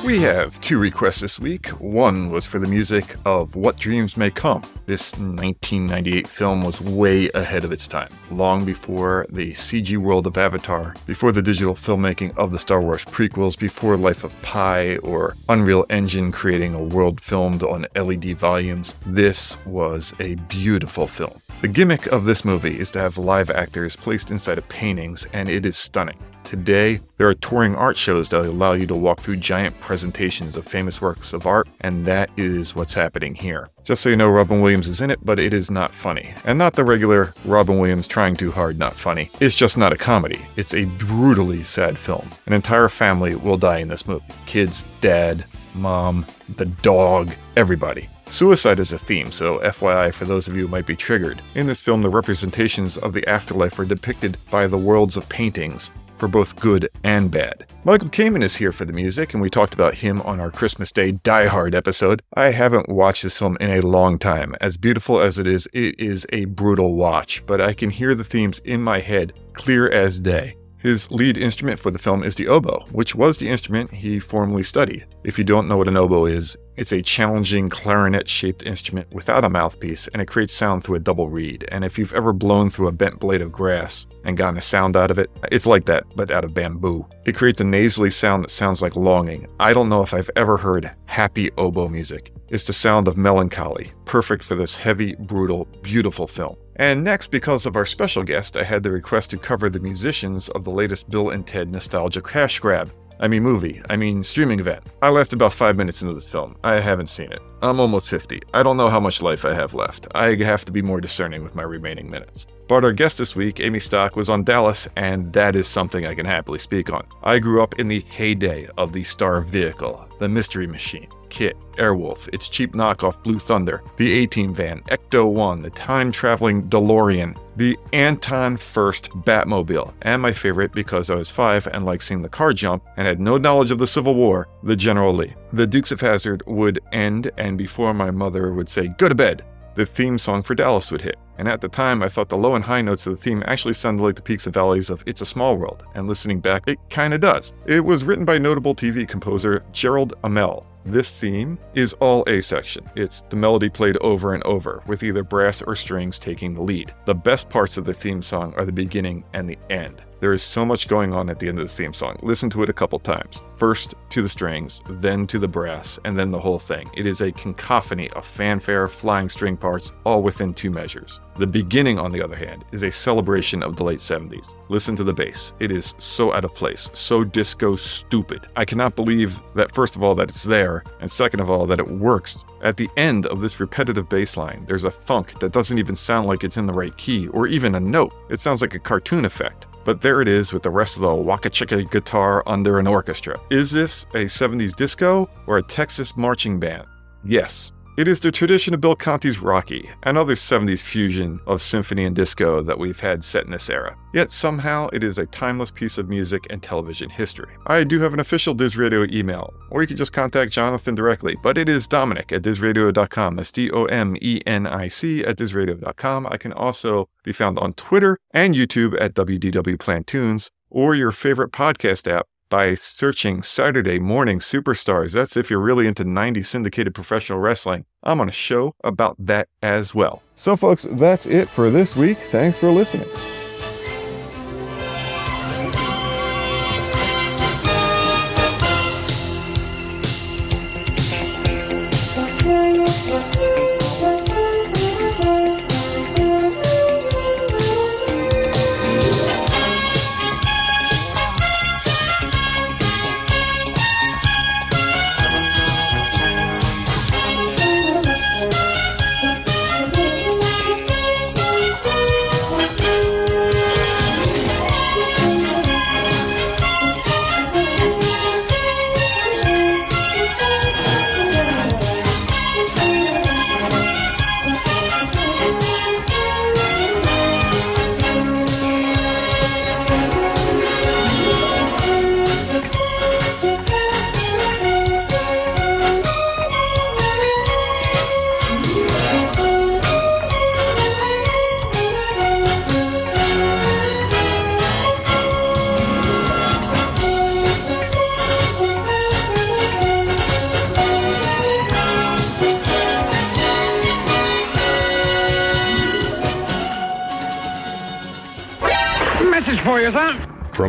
[0.05, 1.67] We have two requests this week.
[1.67, 4.63] One was for the music of What Dreams May Come.
[4.85, 10.37] This 1998 film was way ahead of its time, long before the CG world of
[10.37, 15.35] Avatar, before the digital filmmaking of the Star Wars prequels, before Life of Pi or
[15.49, 18.95] Unreal Engine creating a world filmed on LED volumes.
[19.05, 21.41] This was a beautiful film.
[21.61, 25.49] The gimmick of this movie is to have live actors placed inside of paintings, and
[25.49, 26.17] it is stunning.
[26.43, 30.65] Today, there are touring art shows that allow you to walk through giant presentations of
[30.65, 33.69] famous works of art, and that is what's happening here.
[33.83, 36.33] Just so you know, Robin Williams is in it, but it is not funny.
[36.45, 39.29] And not the regular Robin Williams trying too hard, not funny.
[39.39, 40.41] It's just not a comedy.
[40.55, 42.29] It's a brutally sad film.
[42.47, 45.45] An entire family will die in this movie kids, dad,
[45.75, 46.25] mom,
[46.57, 48.09] the dog, everybody.
[48.27, 51.41] Suicide is a theme, so FYI for those of you who might be triggered.
[51.55, 55.89] In this film, the representations of the afterlife are depicted by the worlds of paintings,
[56.19, 57.65] for both good and bad.
[57.83, 60.91] Michael Kamen is here for the music, and we talked about him on our Christmas
[60.91, 62.21] Day Die Hard episode.
[62.35, 64.55] I haven't watched this film in a long time.
[64.61, 68.23] As beautiful as it is, it is a brutal watch, but I can hear the
[68.23, 70.55] themes in my head clear as day.
[70.79, 74.63] His lead instrument for the film is the oboe, which was the instrument he formerly
[74.63, 75.05] studied.
[75.25, 79.43] If you don't know what an oboe is, it's a challenging clarinet shaped instrument without
[79.43, 81.67] a mouthpiece, and it creates sound through a double reed.
[81.73, 84.95] And if you've ever blown through a bent blade of grass and gotten a sound
[84.95, 87.05] out of it, it's like that, but out of bamboo.
[87.25, 89.45] It creates a nasally sound that sounds like longing.
[89.59, 92.31] I don't know if I've ever heard happy oboe music.
[92.47, 96.55] It's the sound of melancholy, perfect for this heavy, brutal, beautiful film.
[96.77, 100.47] And next, because of our special guest, I had the request to cover the musicians
[100.47, 102.89] of the latest Bill and Ted nostalgia cash grab.
[103.21, 103.81] I mean, movie.
[103.89, 104.83] I mean, streaming event.
[105.01, 106.55] I lasted about five minutes into this film.
[106.63, 107.41] I haven't seen it.
[107.61, 108.41] I'm almost 50.
[108.53, 110.07] I don't know how much life I have left.
[110.15, 112.47] I have to be more discerning with my remaining minutes.
[112.69, 116.13] But our guest this week, Amy Stoch, was on Dallas, and that is something I
[116.13, 117.03] can happily speak on.
[117.23, 121.07] I grew up in the heyday of the star vehicle, the Mystery Machine.
[121.29, 126.11] KITT, Airwolf, its cheap knockoff Blue Thunder, the A Team van, Ecto 1, the time
[126.11, 132.03] traveling DeLorean, the Anton Furst Batmobile, and my favorite because I was five and liked
[132.03, 135.33] seeing the car jump and had no knowledge of the Civil War, the General Lee.
[135.53, 139.43] The Dukes of Hazzard would end, and before my mother would say, Go to bed,
[139.73, 141.17] the theme song for Dallas would hit.
[141.39, 143.73] And at the time, I thought the low and high notes of the theme actually
[143.73, 146.77] sounded like the peaks and valleys of It's a Small World, and listening back, it
[146.89, 147.53] kinda does.
[147.65, 150.65] It was written by notable TV composer Jerrold Immel.
[150.85, 152.89] This theme is all A section.
[152.95, 156.93] It's the melody played over and over, with either brass or strings taking the lead.
[157.05, 160.01] The best parts of the theme song are the beginning and the end.
[160.19, 162.17] There is so much going on at the end of the theme song.
[162.21, 163.41] Listen to it a couple times.
[163.55, 166.89] First to the strings, then to the brass, and then the whole thing.
[166.97, 171.21] It is a cacophony of fanfare, flying string parts, all within two measures.
[171.39, 174.55] The beginning, on the other hand, is a celebration of the late 70s.
[174.67, 175.53] Listen to the bass.
[175.61, 178.49] It is so out of place, so disco stupid.
[178.57, 181.79] I cannot believe that, first of all, that it's there, and second of all, that
[181.79, 182.43] it works.
[182.61, 186.27] At the end of this repetitive bass line, there's a thunk that doesn't even sound
[186.27, 188.13] like it's in the right key, or even a note.
[188.29, 189.65] It sounds like a cartoon effect.
[189.85, 193.39] But there it is with the rest of the waka chicka guitar under an orchestra.
[193.49, 196.85] Is this a 70s disco or a Texas marching band?
[197.23, 202.05] Yes, it is the tradition of Bill Conti's Rocky, and other 70s fusion of symphony
[202.05, 203.93] and disco that we've had set in this era.
[204.13, 207.53] Yet somehow it is a timeless piece of music and television history.
[207.67, 211.35] I do have an official Diz Radio email, or you can just contact Jonathan directly,
[211.43, 213.35] but it is Domenic at DizRadio.com.
[213.35, 216.25] That's D O M E N I C at DizRadio.com.
[216.27, 221.51] I can also be found on Twitter and YouTube at WDW Plantoons, or your favorite
[221.51, 225.13] podcast app by searching Saturday Morning Superstars.
[225.13, 227.85] That's if you're really into 90s syndicated professional wrestling.
[228.03, 230.23] I'm on a show about that as well.
[230.35, 232.17] So, folks, that's it for this week.
[232.17, 233.09] Thanks for listening.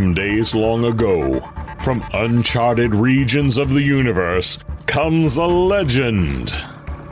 [0.01, 1.47] From days long ago,
[1.82, 6.56] from uncharted regions of the universe, comes a legend.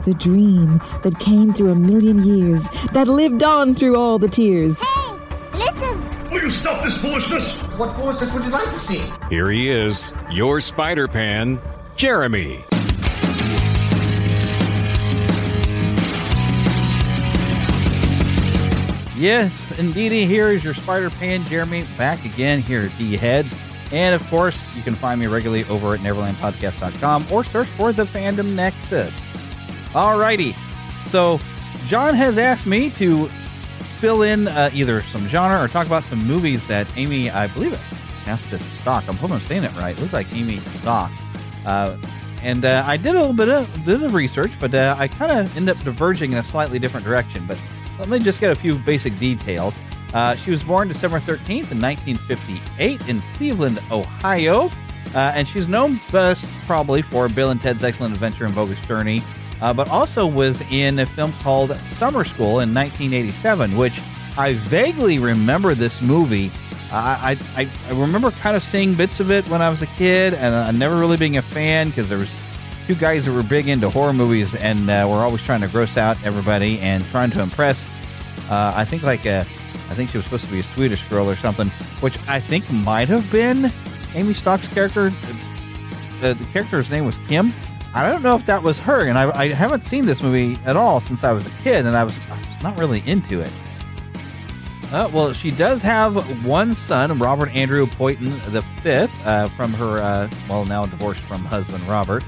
[0.05, 4.81] The dream that came through a million years, that lived on through all the tears.
[4.81, 5.19] Hey,
[5.53, 6.31] listen!
[6.31, 7.57] Will you stop this foolishness?
[7.77, 9.03] What foolishness would you like to see?
[9.29, 11.61] Here he is, your Spider Pan,
[11.95, 12.65] Jeremy.
[19.19, 20.25] Yes, indeedy.
[20.25, 23.53] Here is your Spider Pan Jeremy back again here at D Heads.
[23.91, 28.05] And of course, you can find me regularly over at NeverlandPodcast.com or search for the
[28.05, 29.27] Fandom Nexus.
[29.89, 30.55] Alrighty.
[31.07, 31.37] So,
[31.87, 33.25] John has asked me to
[33.99, 37.73] fill in uh, either some genre or talk about some movies that Amy, I believe
[37.73, 37.79] it,
[38.23, 39.03] has to stock.
[39.09, 39.97] I'm hoping I'm saying it right.
[39.97, 41.11] It looks like Amy Stoch.
[41.65, 41.97] Uh,
[42.41, 45.29] and uh, I did a little bit of, bit of research, but uh, I kind
[45.33, 47.45] of end up diverging in a slightly different direction.
[47.45, 47.59] But
[47.99, 49.79] let me just get a few basic details.
[50.13, 54.71] Uh, she was born December 13th in 1958 in Cleveland, Ohio.
[55.13, 59.23] Uh, and she's known best probably for Bill and Ted's Excellent Adventure and Bogus Journey,
[59.61, 63.99] uh, but also was in a film called Summer School in 1987, which
[64.37, 66.51] I vaguely remember this movie.
[66.91, 70.33] I, I, I remember kind of seeing bits of it when I was a kid,
[70.33, 72.35] and never really being a fan because there was
[72.89, 75.95] two guys that were big into horror movies and uh, were always trying to gross
[75.95, 77.85] out everybody and trying to impress.
[78.49, 81.29] Uh, I think like a, I think she was supposed to be a Swedish girl
[81.29, 83.71] or something, which I think might have been
[84.15, 85.13] Amy Stoch's character.
[86.19, 87.53] The, the character's name was Kim.
[87.93, 90.75] I don't know if that was her, and I, I haven't seen this movie at
[90.75, 93.51] all since I was a kid, and I was, I was not really into it.
[94.91, 100.27] Uh, well, she does have one son, Robert Andrew the fifth, uh, from her uh,
[100.49, 102.23] well now divorced from husband Robert.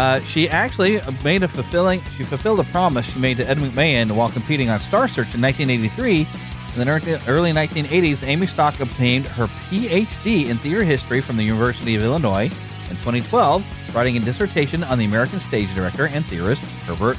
[0.00, 4.10] Uh, she actually made a fulfilling she fulfilled a promise she made to Ed McMahon
[4.12, 6.20] while competing on Star Search in 1983.
[6.20, 11.96] In the early 1980s, Amy Stoch obtained her PhD in theater history from the University
[11.96, 12.44] of Illinois.
[12.44, 17.18] In 2012, writing a dissertation on the American stage director and theorist Herbert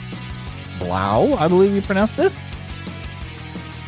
[0.79, 2.39] Blau, I believe you pronounce this.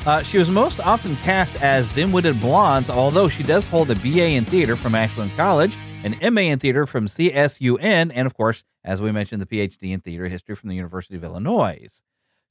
[0.05, 4.27] Uh, she was most often cast as dim-witted blondes, although she does hold a BA
[4.27, 9.01] in theater from Ashland College, an MA in theater from CSUN, and of course, as
[9.01, 12.01] we mentioned, the PhD in theater history from the University of Illinois.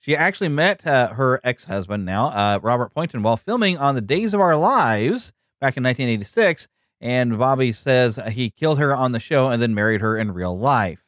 [0.00, 4.34] She actually met uh, her ex-husband now, uh, Robert Poynton, while filming on the Days
[4.34, 6.66] of Our Lives back in 1986,
[7.00, 10.58] and Bobby says he killed her on the show and then married her in real
[10.58, 11.04] life.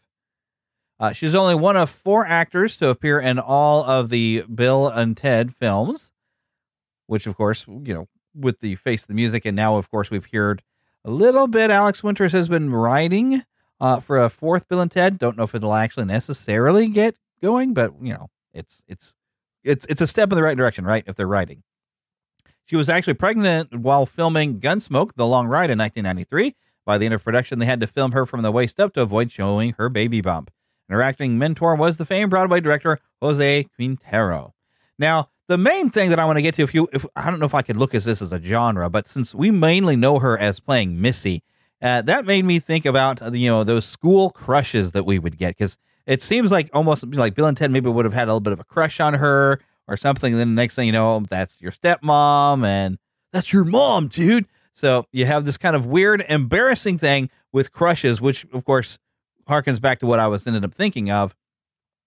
[1.01, 5.17] Uh, she's only one of four actors to appear in all of the Bill and
[5.17, 6.11] Ted films,
[7.07, 10.11] which, of course, you know, with the face of the music, and now, of course,
[10.11, 10.63] we've heard
[11.05, 11.71] a little bit.
[11.71, 13.43] Alex Winters has been writing
[13.81, 15.19] uh, for a fourth Bill and Ted.
[15.19, 19.15] Don't know if it'll actually necessarily get going, but you know, it's it's
[19.63, 21.05] it's it's a step in the right direction, right?
[21.07, 21.63] If they're writing.
[22.67, 26.55] She was actually pregnant while filming Gunsmoke: The Long Ride in 1993.
[26.87, 29.03] By the end of production, they had to film her from the waist up to
[29.03, 30.51] avoid showing her baby bump.
[30.89, 34.55] And her acting mentor was the famed Broadway director Jose Quintero.
[34.99, 37.41] Now, the main thing that I want to get to, if you, if I don't
[37.41, 40.19] know if I could look at this as a genre, but since we mainly know
[40.19, 41.43] her as playing Missy,
[41.83, 45.37] uh, that made me think about uh, you know those school crushes that we would
[45.37, 45.77] get because
[46.07, 48.53] it seems like almost like Bill and Ted maybe would have had a little bit
[48.53, 50.33] of a crush on her or something.
[50.33, 52.99] And then the next thing you know, that's your stepmom and
[53.33, 54.47] that's your mom, dude.
[54.73, 58.99] So you have this kind of weird, embarrassing thing with crushes, which of course
[59.49, 61.35] harkens back to what I was ended up thinking of.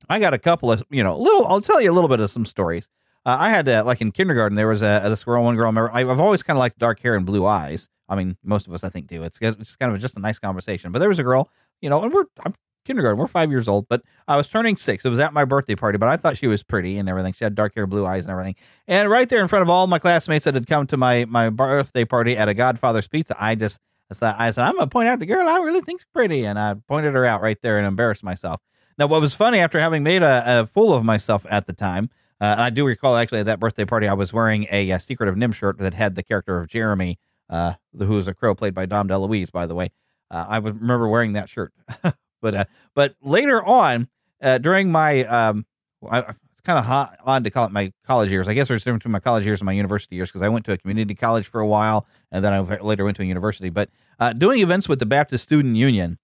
[0.10, 2.30] I got a couple of, you know, little, I'll tell you a little bit of
[2.30, 2.90] some stories.
[3.26, 5.92] Uh, I had, uh, like in kindergarten, there was a, this girl, one girl, remember,
[5.92, 7.90] I, I've always kind of liked dark hair and blue eyes.
[8.10, 9.24] I mean, most of us, I think, do.
[9.24, 10.92] It's, it's kind of just a nice conversation.
[10.92, 11.50] But there was a girl,
[11.82, 12.54] you know, and we're, I'm
[12.86, 15.06] kindergarten, we're five years old, but I was turning six.
[15.06, 17.34] It was at my birthday party, but I thought she was pretty and everything.
[17.34, 18.56] She had dark hair, blue eyes, and everything.
[18.88, 21.50] And right there in front of all my classmates that had come to my, my
[21.50, 23.80] birthday party at a Godfather's Pizza, I just,
[24.10, 26.46] I said, I said, I'm to point out the girl I really think's pretty.
[26.46, 28.62] And I pointed her out right there and embarrassed myself.
[28.98, 32.10] Now, what was funny after having made a, a fool of myself at the time,
[32.40, 35.00] uh, and I do recall actually at that birthday party, I was wearing a, a
[35.00, 38.56] Secret of NIMH shirt that had the character of Jeremy, uh, who was a crow
[38.56, 39.90] played by Dom DeLuise, by the way.
[40.30, 41.74] Uh, I would remember wearing that shirt.
[42.42, 44.10] but uh, but later on,
[44.42, 45.66] uh, during my um,
[46.10, 46.20] I,
[46.52, 48.48] it's kind of hot on to call it my college years.
[48.48, 50.50] I guess there's a difference between my college years and my university years because I
[50.50, 53.26] went to a community college for a while and then I later went to a
[53.26, 53.70] university.
[53.70, 56.18] But uh, doing events with the Baptist Student Union,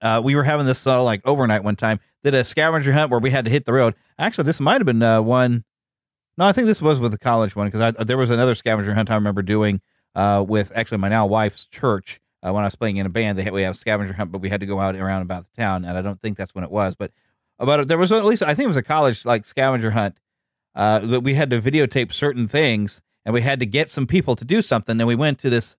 [0.00, 2.00] uh, we were having this uh, like overnight one time.
[2.22, 3.94] Did a scavenger hunt where we had to hit the road.
[4.18, 5.64] Actually, this might have been one.
[6.38, 9.10] No, I think this was with the college one because there was another scavenger hunt
[9.10, 9.80] I remember doing
[10.16, 12.20] uh, with actually my now wife's church.
[12.44, 14.40] Uh, when I was playing in a band, they had, we have scavenger hunt, but
[14.40, 16.64] we had to go out around about the town, and I don't think that's when
[16.64, 16.94] it was.
[16.94, 17.12] But
[17.58, 20.16] about there was at least I think it was a college like scavenger hunt
[20.74, 24.36] uh, that we had to videotape certain things, and we had to get some people
[24.36, 24.98] to do something.
[24.98, 25.76] And we went to this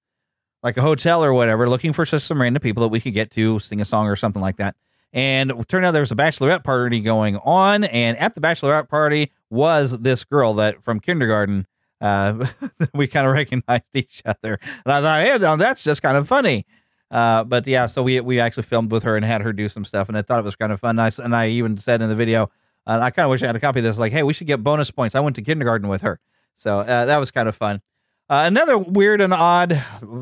[0.62, 3.32] like a hotel or whatever, looking for just some random people that we could get
[3.32, 4.76] to sing a song or something like that.
[5.14, 8.90] And it turned out there was a bachelorette party going on, and at the bachelorette
[8.90, 11.66] party was this girl that from kindergarten.
[12.00, 12.46] Uh,
[12.94, 16.66] we kind of recognized each other, and I thought, hey, that's just kind of funny.
[17.10, 19.86] Uh, but yeah, so we we actually filmed with her and had her do some
[19.86, 21.00] stuff, and I thought it was kind of fun.
[21.00, 22.50] I, s- and I even said in the video,
[22.86, 23.98] uh, I kind of wish I had a copy of this.
[23.98, 25.16] Like, hey, we should get bonus points.
[25.16, 26.20] I went to kindergarten with her,
[26.56, 27.82] so uh, that was kind of fun.
[28.30, 29.82] Uh, another weird and odd.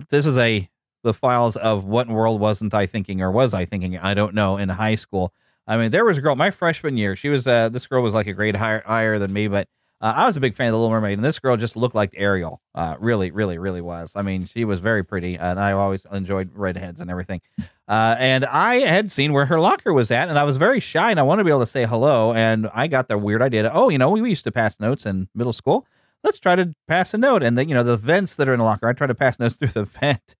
[0.10, 0.70] This is a
[1.04, 3.98] the files of what world wasn't I thinking or was I thinking?
[3.98, 4.58] I don't know.
[4.58, 5.34] In high school,
[5.68, 7.16] I mean, there was a girl my freshman year.
[7.16, 9.68] She was uh, this girl was like a grade higher higher than me, but
[10.02, 11.96] uh, I was a big fan of the Little Mermaid, and this girl just looked
[11.96, 12.62] like Ariel.
[12.74, 14.14] Uh, really, really, really was.
[14.16, 17.42] I mean, she was very pretty, and I always enjoyed redheads and everything.
[17.88, 21.12] Uh, and I had seen where her locker was at, and I was very shy,
[21.12, 22.34] and I wanted to be able to say hello.
[22.34, 25.06] And I got the weird idea to, oh, you know, we used to pass notes
[25.06, 25.88] in middle school.
[26.24, 27.42] Let's try to pass a note.
[27.42, 29.40] And then, you know, the vents that are in the locker, I try to pass
[29.40, 30.36] notes through the vent.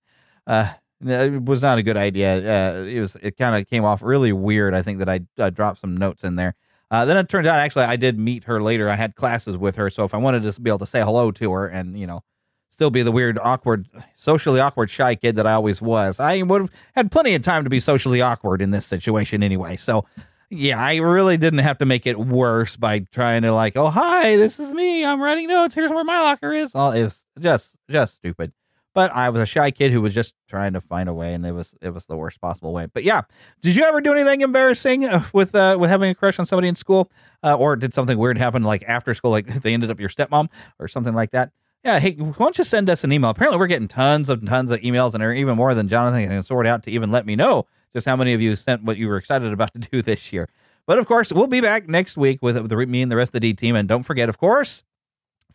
[0.46, 2.36] Uh, it was not a good idea.
[2.36, 4.74] Uh, it was, it kind of came off really weird.
[4.74, 6.56] I think that I dropped some notes in there.
[6.90, 8.88] Uh, then it turns out actually I did meet her later.
[8.88, 11.30] I had classes with her, so if I wanted to be able to say hello
[11.32, 12.22] to her and you know
[12.70, 16.60] still be the weird, awkward, socially awkward, shy kid that I always was, I would
[16.62, 19.76] have had plenty of time to be socially awkward in this situation anyway.
[19.76, 20.04] So
[20.50, 24.36] yeah, I really didn't have to make it worse by trying to like, oh hi,
[24.36, 25.04] this is me.
[25.04, 25.74] I'm writing notes.
[25.74, 26.72] Here's where my locker is.
[26.74, 28.52] Oh, it was just just stupid.
[28.96, 31.44] But I was a shy kid who was just trying to find a way, and
[31.44, 32.86] it was it was the worst possible way.
[32.86, 33.20] But yeah,
[33.60, 36.68] did you ever do anything embarrassing uh, with uh, with having a crush on somebody
[36.68, 37.10] in school,
[37.44, 40.48] uh, or did something weird happen like after school, like they ended up your stepmom
[40.78, 41.52] or something like that?
[41.84, 43.28] Yeah, hey, why don't you send us an email?
[43.28, 46.42] Apparently, we're getting tons of tons of emails, and are even more than Jonathan can
[46.42, 49.08] sort out to even let me know just how many of you sent what you
[49.08, 50.48] were excited about to do this year.
[50.86, 53.32] But of course, we'll be back next week with, with me and the rest of
[53.34, 53.76] the D team.
[53.76, 54.84] And don't forget, of course,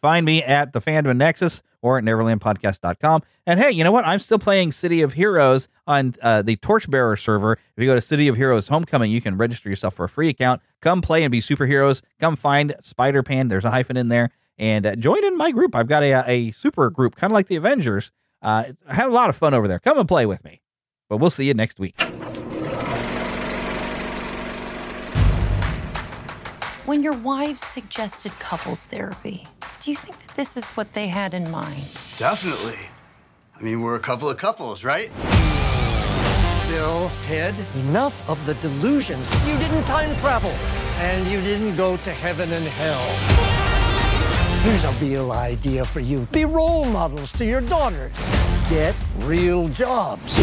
[0.01, 3.23] find me at the Fandom Nexus or at NeverlandPodcast.com.
[3.45, 4.05] And hey, you know what?
[4.05, 7.53] I'm still playing City of Heroes on uh, the Torchbearer server.
[7.53, 10.29] If you go to City of Heroes Homecoming, you can register yourself for a free
[10.29, 10.61] account.
[10.81, 12.01] Come play and be superheroes.
[12.19, 13.47] Come find Spider Pan.
[13.47, 14.29] There's a hyphen in there.
[14.57, 15.75] And uh, join in my group.
[15.75, 18.11] I've got a, a super group, kind of like the Avengers.
[18.41, 19.79] Uh, I a lot of fun over there.
[19.79, 20.61] Come and play with me.
[21.09, 21.99] But we'll see you next week.
[26.85, 29.47] When your wives suggested couples therapy,
[29.81, 31.83] do you think that this is what they had in mind?
[32.19, 32.77] Definitely.
[33.57, 35.11] I mean, we're a couple of couples, right?
[36.67, 39.27] Bill, Ted, enough of the delusions.
[39.47, 40.51] You didn't time travel,
[40.99, 43.01] and you didn't go to heaven and hell.
[44.61, 46.27] Here's a real idea for you.
[46.31, 48.13] Be role models to your daughters.
[48.69, 50.35] Get real jobs.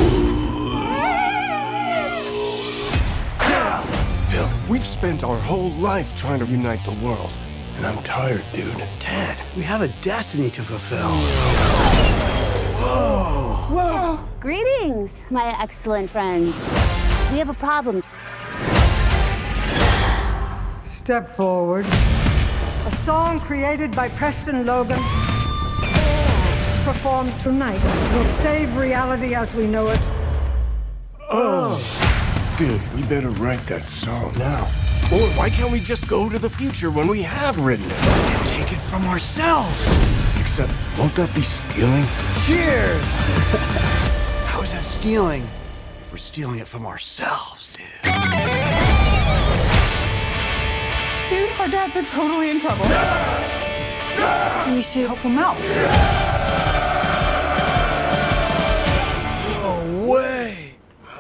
[4.33, 7.31] Bill, we've spent our whole life trying to unite the world.
[7.79, 8.83] And I'm tired, dude.
[8.99, 11.11] Ted, we have a destiny to fulfill.
[12.81, 13.55] Whoa.
[13.71, 14.29] Whoa!
[14.41, 16.47] Greetings, my excellent friend.
[17.31, 18.03] We have a problem.
[20.85, 21.87] Step forward.
[21.87, 25.01] A song created by Preston Logan,
[26.83, 27.81] performed tonight,
[28.13, 30.01] will save reality as we know it.
[31.31, 32.08] Oh.
[32.59, 34.65] Dude, we better write that song now.
[35.13, 37.93] Or why can't we just go to the future when we have written it?
[37.93, 39.81] And take it from ourselves.
[40.41, 42.03] Except, won't that be stealing?
[42.47, 43.01] Cheers!
[44.51, 45.49] How is that stealing
[46.01, 47.87] if we're stealing it from ourselves, dude?
[51.31, 52.83] Dude, our dads are totally in trouble.
[54.75, 56.48] We should help them out.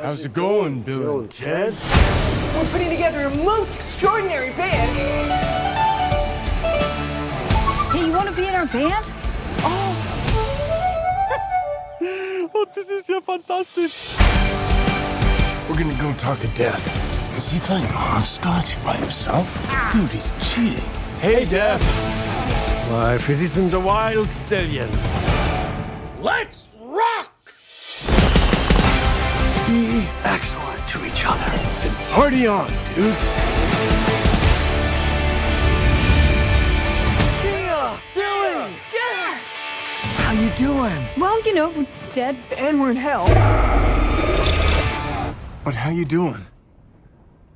[0.02, 1.74] How's it going, Bill and Ted?
[2.54, 4.96] We're putting together a most extraordinary band.
[7.90, 9.04] Hey, you want to be in our band?
[9.64, 9.94] Oh,
[12.54, 14.16] oh, this is ja fantastisch.
[15.68, 16.86] We're gonna go talk to Death.
[17.36, 19.48] Is he playing hopscotch by himself?
[19.66, 19.90] Ah.
[19.92, 20.88] Dude, he's cheating.
[21.18, 21.82] Hey, Death.
[22.88, 24.94] My pretties and the Wyld Stallyns.
[26.20, 26.67] Let's
[30.24, 31.44] excellent to each other.
[31.44, 33.24] And party on, dudes.
[37.42, 38.00] Dina!
[38.14, 38.72] Billy!
[38.90, 39.56] Dance!
[40.16, 41.06] How you doing?
[41.16, 43.26] Well, you know, we're dead and we're in hell.
[45.64, 46.46] But how you doing?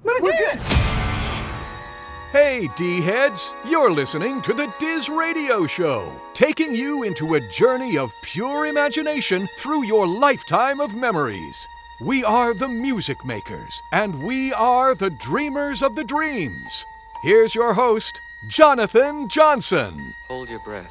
[0.05, 0.59] We're good.
[2.33, 3.53] Hey, D heads!
[3.69, 9.47] You're listening to the Diz Radio Show, taking you into a journey of pure imagination
[9.59, 11.69] through your lifetime of memories.
[12.03, 16.85] We are the music makers, and we are the dreamers of the dreams.
[17.23, 20.13] Here's your host, Jonathan Johnson.
[20.27, 20.91] Hold your breath.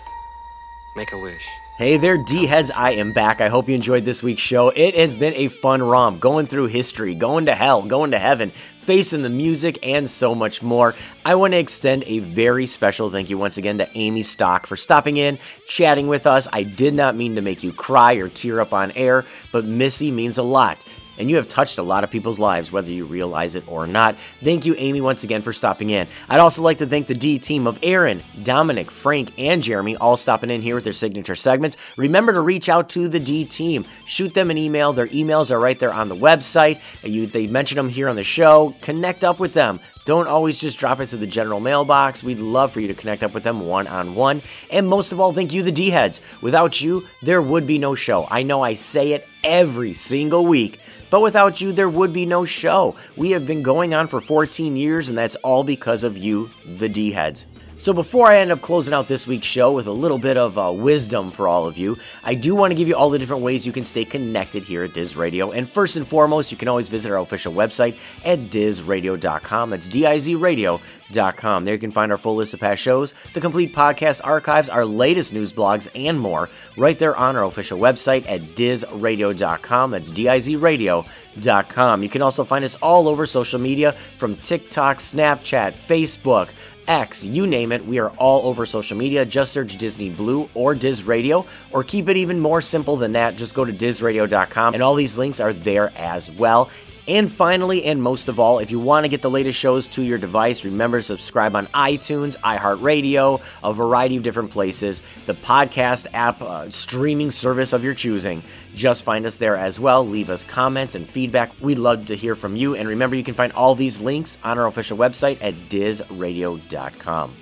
[0.95, 1.45] Make a wish.
[1.77, 2.71] Hey there, D heads.
[2.71, 3.41] I am back.
[3.41, 4.69] I hope you enjoyed this week's show.
[4.69, 8.51] It has been a fun romp, going through history, going to hell, going to heaven,
[8.77, 10.95] facing the music, and so much more.
[11.25, 14.77] I want to extend a very special thank you once again to Amy Stoch for
[14.77, 16.47] stopping in, chatting with us.
[16.53, 20.09] I did not mean to make you cry or tear up on air, but Missy
[20.09, 20.81] means a lot
[21.21, 24.15] and you have touched a lot of people's lives, whether you realize it or not.
[24.43, 26.07] Thank you, Amy, once again for stopping in.
[26.27, 30.17] I'd also like to thank the D team of Erin, Domenic, Frank, and Jeremy, all
[30.17, 31.77] stopping in here with their signature segments.
[31.95, 34.93] Remember to reach out to the D team, shoot them an email.
[34.93, 36.81] Their emails are right there on the website.
[37.03, 38.75] They mention them here on the show.
[38.81, 39.79] Connect up with them.
[40.05, 42.23] Don't always just drop it to the general mailbox.
[42.23, 44.41] We'd love for you to connect up with them one on one.
[44.71, 46.21] And most of all, thank you, the D heads.
[46.41, 48.27] Without you, there would be no show.
[48.31, 50.79] I know I say it every single week,
[51.11, 52.95] but without you, there would be no show.
[53.15, 56.89] We have been going on for 14 years, and that's all because of you, the
[56.89, 57.45] D heads.
[57.81, 60.55] So, before I end up closing out this week's show with a little bit of
[60.55, 63.41] uh, wisdom for all of you, I do want to give you all the different
[63.41, 65.49] ways you can stay connected here at Diz Radio.
[65.49, 69.71] And first and foremost, you can always visit our official website at dizradio.com.
[69.71, 71.65] That's D I Z radio.com.
[71.65, 74.85] There you can find our full list of past shows, the complete podcast archives, our
[74.85, 79.89] latest news blogs, and more right there on our official website at dizradio.com.
[79.89, 82.03] That's D I Z radio.com.
[82.03, 86.49] You can also find us all over social media from TikTok, Snapchat, Facebook.
[86.91, 89.25] X, you name it, we are all over social media.
[89.25, 93.37] Just search Disney Blue or Diz Radio, or keep it even more simple than that.
[93.37, 96.69] Just go to dizradio.com, and all these links are there as well.
[97.07, 100.03] And finally, and most of all, if you want to get the latest shows to
[100.03, 106.07] your device, remember to subscribe on iTunes, iHeartRadio, a variety of different places, the podcast
[106.13, 108.43] app, uh, streaming service of your choosing.
[108.75, 110.07] Just find us there as well.
[110.07, 111.51] Leave us comments and feedback.
[111.59, 112.75] We'd love to hear from you.
[112.75, 117.35] And remember, you can find all these links on our official website at dizradio.com.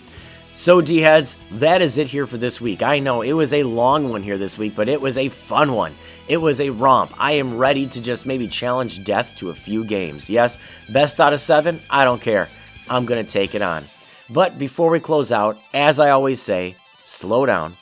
[0.51, 2.81] So, D heads, that is it here for this week.
[2.81, 5.73] I know it was a long one here this week, but it was a fun
[5.73, 5.95] one.
[6.29, 7.11] It was a romp.
[7.17, 10.29] I am ready to just maybe challenge death to a few games.
[10.29, 11.81] Yes, best out of seven?
[11.89, 12.49] I don't care.
[12.87, 13.85] I'm going to take it on.
[14.29, 17.75] But before we close out, as I always say, slow down,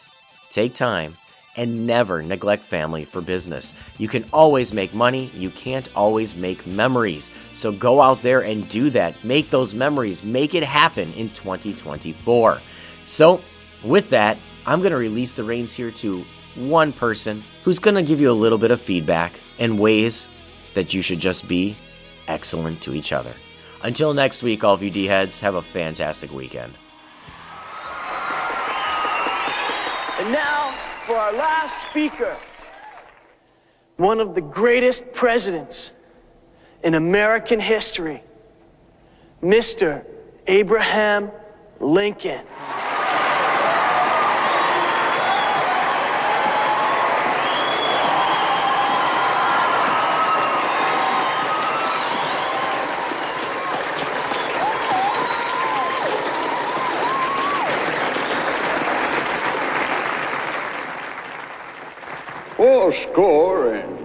[0.49, 1.17] take time,
[1.57, 3.73] and never neglect family for business.
[3.97, 7.31] You can always make money, you can't always make memories.
[7.53, 9.21] So go out there and do that.
[9.25, 12.61] Make those memories, make it happen in 2024.
[13.03, 13.41] So,
[13.83, 16.23] with that, I'm going to release the reins here to
[16.57, 20.27] one person who's going to give you a little bit of feedback and ways
[20.73, 21.75] that you should just be
[22.27, 23.33] excellent to each other.
[23.83, 26.73] Until next week, all of you D heads, have a fantastic weekend.
[30.19, 30.71] And now,
[31.05, 32.35] for our last speaker,
[33.97, 35.91] one of the greatest presidents
[36.83, 38.23] in American history,
[39.41, 40.05] Mr.
[40.47, 41.31] Abraham
[41.79, 42.43] Lincoln.
[62.91, 63.97] Score and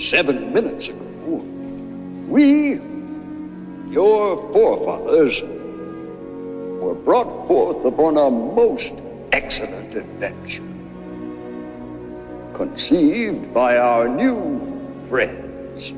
[0.00, 1.36] seven minutes ago,
[2.28, 2.80] we,
[3.92, 5.42] your forefathers,
[6.82, 8.94] were brought forth upon a most
[9.32, 10.64] excellent adventure,
[12.54, 14.60] conceived by our new
[15.08, 15.92] friends,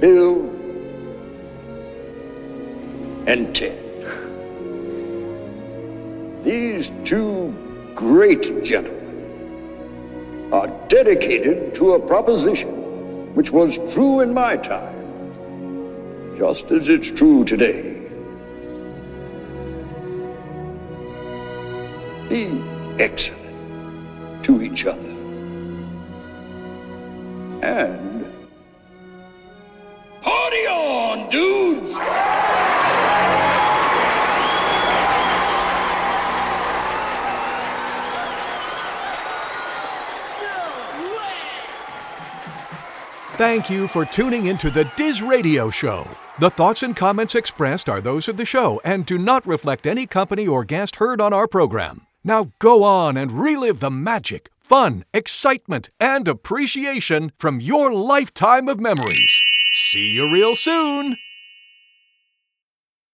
[0.00, 0.48] Bill
[3.26, 3.82] and Ted.
[6.44, 7.52] These two
[7.96, 16.88] great gentlemen are dedicated to a proposition which was true in my time, just as
[16.88, 17.94] it's true today.
[22.28, 22.62] Be
[22.98, 25.00] excellent to each other.
[27.62, 28.26] And
[30.20, 31.96] party on, dudes!
[43.36, 46.08] Thank you for tuning into the Diz Radio Show.
[46.38, 50.06] The thoughts and comments expressed are those of the show and do not reflect any
[50.06, 52.06] company or guest heard on our program.
[52.24, 58.80] Now go on and relive the magic, fun, excitement, and appreciation from your lifetime of
[58.80, 59.42] memories.
[59.74, 61.18] See you real soon!